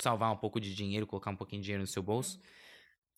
salvar 0.00 0.32
um 0.32 0.38
pouco 0.38 0.58
de 0.58 0.74
dinheiro, 0.74 1.06
colocar 1.06 1.30
um 1.30 1.36
pouquinho 1.36 1.60
de 1.60 1.66
dinheiro 1.66 1.82
no 1.82 1.86
seu 1.86 2.02
bolso. 2.02 2.40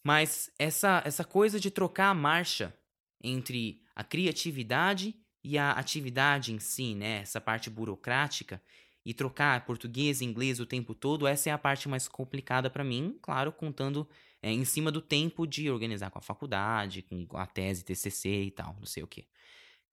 Mas 0.04 0.50
essa, 0.58 1.00
essa 1.06 1.22
coisa 1.22 1.60
de 1.60 1.70
trocar 1.70 2.10
a 2.10 2.14
marcha 2.14 2.76
entre 3.22 3.80
a 3.94 4.02
criatividade 4.02 5.14
e 5.44 5.56
a 5.56 5.70
atividade 5.70 6.52
em 6.52 6.58
si, 6.58 6.96
né? 6.96 7.20
Essa 7.20 7.40
parte 7.40 7.70
burocrática 7.70 8.60
e 9.04 9.14
trocar 9.14 9.64
português 9.64 10.20
e 10.20 10.24
inglês 10.24 10.58
o 10.58 10.66
tempo 10.66 10.96
todo, 10.96 11.28
essa 11.28 11.48
é 11.48 11.52
a 11.52 11.58
parte 11.58 11.88
mais 11.88 12.08
complicada 12.08 12.68
pra 12.68 12.82
mim, 12.82 13.16
claro, 13.22 13.52
contando 13.52 14.08
é, 14.42 14.50
em 14.50 14.64
cima 14.64 14.90
do 14.90 15.00
tempo 15.00 15.46
de 15.46 15.70
organizar 15.70 16.10
com 16.10 16.18
a 16.18 16.22
faculdade, 16.22 17.02
com 17.02 17.36
a 17.36 17.46
tese, 17.46 17.84
TCC 17.84 18.44
e 18.44 18.50
tal, 18.50 18.74
não 18.80 18.86
sei 18.86 19.04
o 19.04 19.06
quê. 19.06 19.26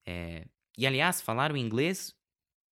É, 0.04 0.46
e 0.76 0.86
aliás, 0.86 1.20
falar 1.20 1.52
o 1.52 1.56
inglês 1.56 2.14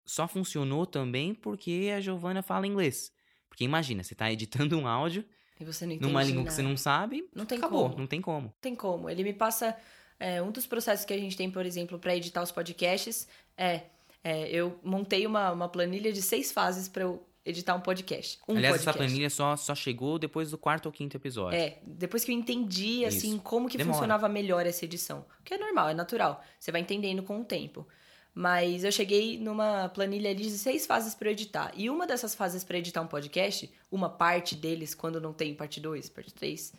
só 0.05 0.29
funcionou 0.29 0.87
também 0.87 1.35
porque 1.35 1.93
a 1.97 2.01
Giovana 2.01 2.43
fala 2.43 2.67
inglês. 2.67 3.13
Porque 3.49 3.65
imagina, 3.65 4.03
você 4.03 4.15
tá 4.15 4.31
editando 4.31 4.79
um 4.79 4.87
áudio 4.87 5.25
E 5.59 5.65
não 5.65 6.09
numa 6.09 6.23
língua 6.23 6.43
que 6.43 6.49
nada. 6.51 6.57
você 6.57 6.63
não 6.63 6.77
sabe, 6.77 7.29
Não 7.35 7.47
tem 7.47 7.59
acabou, 7.59 7.89
como. 7.89 7.99
não 8.01 8.07
tem 8.07 8.21
como. 8.21 8.55
tem 8.61 8.75
como. 8.75 9.09
Ele 9.11 9.23
me 9.25 9.33
passa. 9.33 9.77
é, 10.21 10.43
um 10.43 10.51
dos 10.51 10.67
processos 10.67 11.05
que 11.05 11.13
a 11.13 11.19
gente 11.19 11.37
tem, 11.37 11.51
por 11.51 11.65
exemplo, 11.67 11.99
para 11.99 12.15
editar 12.17 12.43
os 12.43 12.53
podcasts 12.53 13.27
é, 13.57 13.83
é, 14.23 14.49
eu 14.51 14.79
montei 14.83 15.27
uma, 15.27 15.51
uma 15.53 15.69
planilha 15.69 16.13
de 16.13 16.21
seis 16.23 16.53
fases 16.53 16.89
para 16.89 17.03
eu 17.05 17.27
editar 17.47 17.75
um 17.75 17.81
podcast. 17.81 18.39
Um 18.49 18.57
Aliás, 18.57 18.77
podcast. 18.77 18.89
essa 18.89 18.99
planilha 18.99 19.31
só, 19.31 19.57
só 19.57 19.75
chegou 19.75 20.19
depois 20.19 20.51
do 20.51 20.59
quarto 20.59 20.87
ou 20.87 20.93
quinto 20.93 21.17
episódio. 21.17 21.59
É, 21.59 21.79
depois 21.87 22.25
que 22.25 22.33
eu 22.33 22.35
entendi, 22.35 23.05
assim, 23.05 23.35
Isso. 23.35 23.41
como 23.41 23.69
que 23.69 23.79
Demora. 23.79 23.95
funcionava 23.95 24.29
melhor 24.29 24.67
essa 24.67 24.85
edição. 24.85 25.25
Que 25.45 25.55
é 25.55 25.59
normal, 25.59 25.89
é 25.91 25.95
natural. 25.95 26.43
Você 26.59 26.73
vai 26.73 26.81
entendendo 26.81 27.23
com 27.23 27.41
o 27.41 27.45
tempo. 27.45 27.87
Mas 28.35 28.85
eu 28.85 28.93
cheguei 28.93 29.39
numa 29.39 29.89
planilha 29.89 30.31
ali 30.31 30.43
de 30.43 30.59
seis 30.59 30.85
fases 30.85 31.15
para 31.15 31.31
editar. 31.31 31.73
E 31.75 31.89
uma 31.89 32.07
dessas 32.07 32.35
fases 32.35 32.63
para 32.63 32.77
editar 32.77 33.01
um 33.01 33.07
podcast, 33.07 33.73
uma 33.91 34.11
parte 34.11 34.55
deles, 34.55 34.95
quando 34.95 35.19
não 35.19 35.33
tem 35.33 35.55
parte 35.55 35.81
2, 35.81 36.11
parte 36.11 36.35
3, 36.35 36.75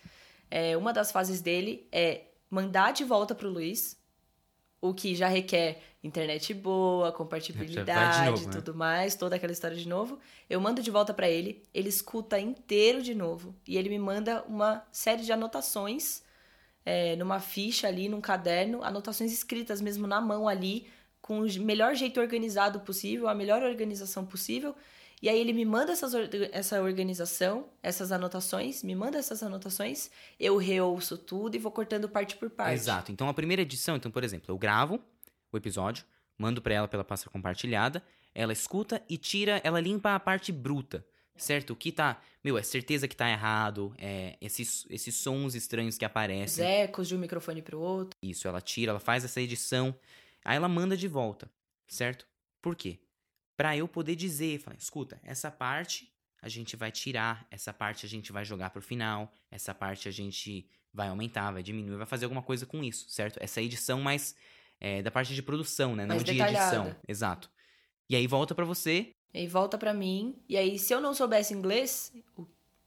é, 0.51 0.77
uma 0.77 0.93
das 0.93 1.11
fases 1.11 1.41
dele 1.41 1.87
é 1.91 2.25
mandar 2.49 2.93
de 2.93 3.03
volta 3.03 3.33
pro 3.33 3.49
Luiz, 3.49 3.97
o 4.79 4.93
que 4.93 5.15
já 5.15 5.27
requer 5.27 5.81
internet 6.03 6.53
boa, 6.53 7.11
compatibilidade 7.11 8.29
novo, 8.29 8.43
e 8.43 8.45
né? 8.45 8.51
tudo 8.53 8.75
mais, 8.75 9.15
toda 9.15 9.35
aquela 9.35 9.51
história 9.51 9.75
de 9.75 9.87
novo. 9.87 10.19
Eu 10.49 10.61
mando 10.61 10.81
de 10.81 10.91
volta 10.91 11.13
pra 11.13 11.27
ele, 11.29 11.63
ele 11.73 11.89
escuta 11.89 12.39
inteiro 12.39 13.01
de 13.01 13.13
novo 13.13 13.55
e 13.67 13.77
ele 13.77 13.89
me 13.89 13.99
manda 13.99 14.43
uma 14.47 14.85
série 14.91 15.23
de 15.23 15.31
anotações 15.31 16.21
é, 16.85 17.15
numa 17.15 17.39
ficha 17.39 17.87
ali, 17.87 18.07
num 18.07 18.21
caderno, 18.21 18.83
anotações 18.83 19.33
escritas 19.33 19.81
mesmo 19.81 20.07
na 20.07 20.21
mão 20.21 20.47
ali, 20.47 20.87
com 21.21 21.41
o 21.41 21.59
melhor 21.59 21.95
jeito 21.95 22.19
organizado 22.19 22.79
possível, 22.79 23.27
a 23.27 23.35
melhor 23.35 23.61
organização 23.61 24.25
possível. 24.25 24.73
E 25.21 25.29
aí 25.29 25.39
ele 25.39 25.51
me 25.51 25.65
manda 25.65 25.91
essas, 25.91 26.13
essa 26.51 26.81
organização, 26.81 27.67
essas 27.81 28.11
anotações, 28.11 28.83
me 28.83 28.93
manda 28.93 29.17
essas 29.17 29.41
anotações, 29.41 30.11
eu 30.39 30.57
reouço 30.57 31.17
tudo 31.17 31.55
e 31.55 31.59
vou 31.59 31.71
cortando 31.71 32.07
parte 32.07 32.35
por 32.37 32.49
parte. 32.51 32.73
Exato. 32.73 33.11
Então, 33.11 33.27
a 33.27 33.33
primeira 33.33 33.63
edição, 33.63 33.95
então, 33.95 34.11
por 34.11 34.23
exemplo, 34.23 34.45
eu 34.53 34.57
gravo 34.57 34.99
o 35.51 35.57
episódio, 35.57 36.05
mando 36.37 36.61
pra 36.61 36.75
ela 36.75 36.87
pela 36.87 37.03
pasta 37.03 37.29
compartilhada, 37.31 38.03
ela 38.33 38.53
escuta 38.53 39.01
e 39.09 39.17
tira, 39.17 39.59
ela 39.63 39.79
limpa 39.79 40.13
a 40.13 40.19
parte 40.19 40.51
bruta, 40.51 41.03
certo? 41.35 41.71
O 41.71 41.75
que 41.75 41.91
tá. 41.91 42.21
Meu, 42.43 42.55
é 42.55 42.61
certeza 42.61 43.07
que 43.07 43.15
tá 43.15 43.27
errado, 43.27 43.95
é 43.97 44.37
esses, 44.39 44.85
esses 44.87 45.15
sons 45.15 45.55
estranhos 45.55 45.97
que 45.97 46.05
Os 46.05 46.11
aparecem. 46.11 46.63
ecos 46.63 47.07
de 47.07 47.15
um 47.15 47.19
microfone 47.19 47.63
pro 47.63 47.79
outro. 47.79 48.15
Isso, 48.21 48.47
ela 48.47 48.61
tira, 48.61 48.91
ela 48.91 48.99
faz 48.99 49.25
essa 49.25 49.41
edição, 49.41 49.95
aí 50.45 50.55
ela 50.57 50.69
manda 50.69 50.95
de 50.95 51.07
volta, 51.07 51.49
certo? 51.87 52.27
Por 52.61 52.75
quê? 52.75 52.99
Pra 53.57 53.75
eu 53.75 53.87
poder 53.87 54.15
dizer, 54.15 54.59
falar, 54.59 54.77
escuta, 54.77 55.19
essa 55.23 55.49
parte 55.51 56.09
a 56.41 56.47
gente 56.47 56.75
vai 56.75 56.91
tirar, 56.91 57.45
essa 57.49 57.73
parte 57.73 58.05
a 58.05 58.09
gente 58.09 58.31
vai 58.31 58.45
jogar 58.45 58.69
pro 58.69 58.81
final, 58.81 59.33
essa 59.51 59.73
parte 59.73 60.07
a 60.07 60.11
gente 60.11 60.69
vai 60.93 61.07
aumentar, 61.09 61.51
vai 61.51 61.63
diminuir, 61.63 61.97
vai 61.97 62.05
fazer 62.05 62.25
alguma 62.25 62.43
coisa 62.43 62.65
com 62.65 62.83
isso, 62.83 63.09
certo? 63.09 63.37
Essa 63.41 63.59
edição 63.61 63.99
mais 63.99 64.35
é, 64.79 65.01
da 65.01 65.09
parte 65.09 65.33
de 65.33 65.41
produção, 65.41 65.95
né? 65.95 66.03
Não 66.05 66.15
Mais 66.15 66.23
de 66.23 66.33
detalhada. 66.33 66.75
edição. 66.77 66.95
Exato. 67.07 67.49
E 68.09 68.15
aí 68.15 68.27
volta 68.27 68.53
pra 68.55 68.63
você, 68.63 69.11
E 69.33 69.39
aí 69.39 69.47
volta 69.47 69.77
pra 69.77 69.93
mim. 69.93 70.39
E 70.47 70.55
aí, 70.55 70.79
se 70.79 70.93
eu 70.93 71.01
não 71.01 71.13
soubesse 71.13 71.53
inglês, 71.53 72.13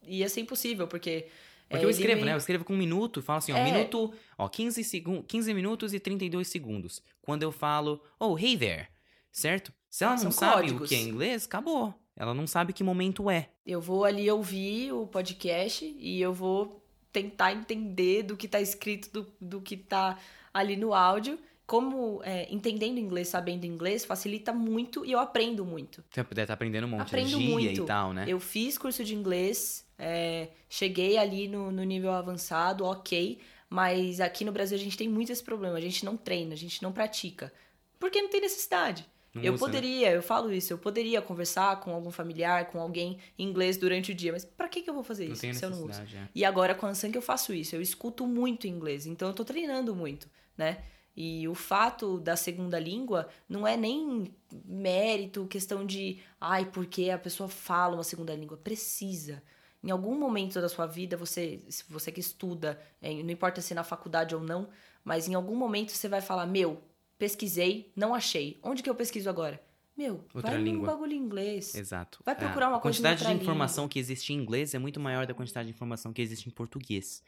ia 0.07 0.29
ser 0.29 0.41
impossível, 0.41 0.87
porque. 0.89 1.29
Porque 1.69 1.85
é, 1.85 1.87
eu 1.87 1.91
escrevo, 1.91 2.21
me- 2.21 2.27
né? 2.27 2.33
Eu 2.33 2.39
escrevo 2.39 2.65
com 2.65 2.73
um 2.75 2.77
minuto, 2.79 3.21
falo 3.23 3.39
assim, 3.39 3.53
ó, 3.53 3.57
É. 3.57 3.65
minuto, 3.65 4.13
ó, 4.39 4.49
15, 4.49 4.83
segun 4.83 5.23
15 5.23 5.53
minutos 5.55 5.93
e 5.93 6.01
32 6.01 6.49
segundos. 6.49 7.03
Quando 7.21 7.43
eu 7.43 7.53
falo, 7.53 8.03
oh, 8.19 8.37
hey 8.39 8.57
there, 8.57 8.89
certo? 9.31 9.73
Se 9.91 10.05
ela 10.05 10.17
São 10.17 10.25
não 10.27 10.31
sabe 10.33 10.55
códigos. 10.63 10.87
o 10.87 10.89
que 10.89 10.95
é 10.95 11.01
inglês, 11.01 11.45
acabou. 11.45 11.93
Ela 12.17 12.33
não 12.33 12.47
sabe 12.47 12.73
que 12.73 12.85
momento 12.85 13.29
é. 13.29 13.49
Eu 13.67 13.81
vou 13.81 14.05
ali 14.05 14.31
ouvir 14.31 14.93
o 14.93 15.07
podcast 15.07 15.85
e 15.99 16.21
eu 16.21 16.33
vou 16.33 16.83
tentar 17.13 17.53
entender 17.53 18.23
do 18.23 18.37
que 18.37 18.47
tá 18.47 18.61
escrito, 18.61 19.11
do, 19.13 19.27
do 19.41 19.61
que 19.61 19.77
tá 19.77 20.19
ali 20.55 20.77
no 20.77 20.95
áudio. 20.95 21.39
Como 21.67 22.21
é, 22.25 22.53
entendendo 22.53 22.99
inglês, 22.99 23.29
sabendo 23.29 23.65
inglês, 23.65 24.05
facilita 24.05 24.53
muito 24.53 25.05
e 25.05 25.13
eu 25.13 25.19
aprendo 25.21 25.65
muito. 25.65 26.05
Você 26.11 26.23
puder 26.25 26.43
estar 26.43 26.55
aprendendo 26.55 26.85
um 26.87 26.91
monte 26.91 27.03
Aprendo 27.03 27.39
de 27.39 27.49
muito. 27.49 27.83
e 27.83 27.87
tal, 27.87 28.13
né? 28.13 28.25
Eu 28.29 28.41
fiz 28.41 28.77
curso 28.77 29.05
de 29.05 29.15
inglês, 29.15 29.87
é, 29.99 30.49
cheguei 30.69 31.17
ali 31.17 31.47
no, 31.47 31.71
no 31.71 31.85
nível 31.85 32.13
avançado, 32.13 32.85
ok, 32.85 33.39
mas 33.69 34.21
aqui 34.21 34.45
no 34.45 34.51
Brasil 34.51 34.77
a 34.77 34.81
gente 34.81 34.97
tem 34.97 35.09
muito 35.09 35.31
esse 35.31 35.43
problema. 35.43 35.79
A 35.79 35.81
gente 35.81 36.05
não 36.05 36.17
treina, 36.17 36.55
a 36.55 36.57
gente 36.57 36.83
não 36.83 36.93
pratica. 36.93 37.53
Porque 38.01 38.21
não 38.21 38.29
tem 38.29 38.41
necessidade. 38.41 39.07
Não 39.35 39.43
eu 39.43 39.55
usa, 39.55 39.67
né? 39.67 39.73
poderia, 39.73 40.13
eu 40.13 40.23
falo 40.23 40.53
isso, 40.53 40.73
eu 40.73 40.79
poderia 40.79 41.23
conversar 41.23 41.79
com 41.81 41.93
algum 41.93 42.11
familiar, 42.11 42.67
com 42.67 42.81
alguém 42.81 43.19
em 43.39 43.49
inglês 43.49 43.77
durante 43.77 44.11
o 44.11 44.15
dia, 44.15 44.33
mas 44.33 44.45
pra 44.45 44.69
que, 44.69 44.83
que 44.83 44.91
eu 44.91 44.95
vou 44.95 45.05
fazer 45.05 45.27
Não 45.27 45.33
isso 45.35 45.55
se 45.55 45.65
eu 45.65 45.71
não 45.71 45.85
uso? 45.85 46.01
é. 46.01 46.29
E 46.35 46.45
agora 46.45 46.75
com 46.75 46.87
a 46.87 46.91
Ansan 46.91 47.13
que 47.13 47.19
eu 47.19 47.23
faço 47.23 47.55
isso, 47.55 47.77
eu 47.77 47.81
escuto 47.81 48.27
muito 48.27 48.67
inglês, 48.67 49.07
então 49.07 49.29
eu 49.29 49.35
tô 49.35 49.45
treinando 49.45 49.95
muito, 49.95 50.29
né? 50.57 50.79
E 51.17 51.47
o 51.49 51.55
fato 51.55 52.19
da 52.19 52.37
segunda 52.37 52.79
língua 52.79 53.29
não 53.49 53.67
é 53.67 53.77
nem 53.77 54.33
mérito, 54.65 55.47
questão 55.47 55.85
de, 55.85 56.19
ai, 56.41 56.65
porque 56.67 57.11
a 57.11 57.19
pessoa 57.19 57.49
fala 57.49 57.97
uma 57.97 58.05
segunda 58.05 58.35
língua. 58.35 58.57
Precisa. 58.57 59.43
Em 59.83 59.91
algum 59.91 60.19
momento 60.19 60.61
da 60.61 60.69
sua 60.69 60.87
vida, 60.87 61.17
você, 61.17 61.61
você 61.89 62.13
que 62.13 62.21
estuda, 62.21 62.81
é, 63.03 63.13
não 63.23 63.31
importa 63.31 63.61
se 63.61 63.75
na 63.75 63.83
faculdade 63.83 64.35
ou 64.35 64.41
não, 64.41 64.69
mas 65.05 65.29
em 65.29 65.35
algum 65.35 65.57
momento 65.57 65.91
você 65.91 66.09
vai 66.09 66.21
falar, 66.21 66.47
meu, 66.47 66.83
pesquisei, 67.21 67.93
não 67.95 68.15
achei. 68.15 68.59
Onde 68.63 68.83
que 68.83 68.89
eu 68.89 68.95
pesquiso 68.95 69.29
agora? 69.29 69.63
Meu, 69.97 70.25
Outra 70.35 70.53
vai 70.53 70.63
língua. 70.63 70.81
num 70.81 70.87
bagulho 70.87 71.13
em 71.13 71.19
inglês. 71.19 71.75
Exato. 71.75 72.23
Vai 72.25 72.35
procurar 72.35 72.69
uma 72.69 72.79
a 72.79 72.81
coisa 72.81 72.99
em 72.99 73.03
quantidade 73.03 73.27
de 73.37 73.43
informação 73.43 73.87
que 73.87 73.99
existe 73.99 74.33
em 74.33 74.37
inglês 74.37 74.73
é 74.73 74.79
muito 74.79 74.99
maior 74.99 75.27
da 75.27 75.35
quantidade 75.35 75.69
de 75.69 75.75
informação 75.75 76.11
que 76.13 76.23
existe 76.23 76.49
em 76.49 76.51
português. 76.51 77.23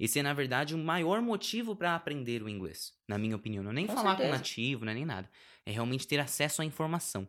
Esse 0.00 0.18
é, 0.18 0.22
na 0.22 0.32
verdade, 0.32 0.74
o 0.74 0.78
maior 0.78 1.20
motivo 1.20 1.76
para 1.76 1.94
aprender 1.94 2.42
o 2.42 2.48
inglês, 2.48 2.94
na 3.06 3.18
minha 3.18 3.36
opinião. 3.36 3.62
Não 3.62 3.70
é 3.70 3.74
nem 3.74 3.86
Com 3.86 3.94
falar 3.94 4.12
com 4.12 4.22
certeza. 4.22 4.38
nativo, 4.38 4.84
não 4.86 4.92
é 4.92 4.94
nem 4.94 5.04
nada. 5.04 5.30
É 5.66 5.70
realmente 5.70 6.08
ter 6.08 6.18
acesso 6.18 6.62
à 6.62 6.64
informação. 6.64 7.28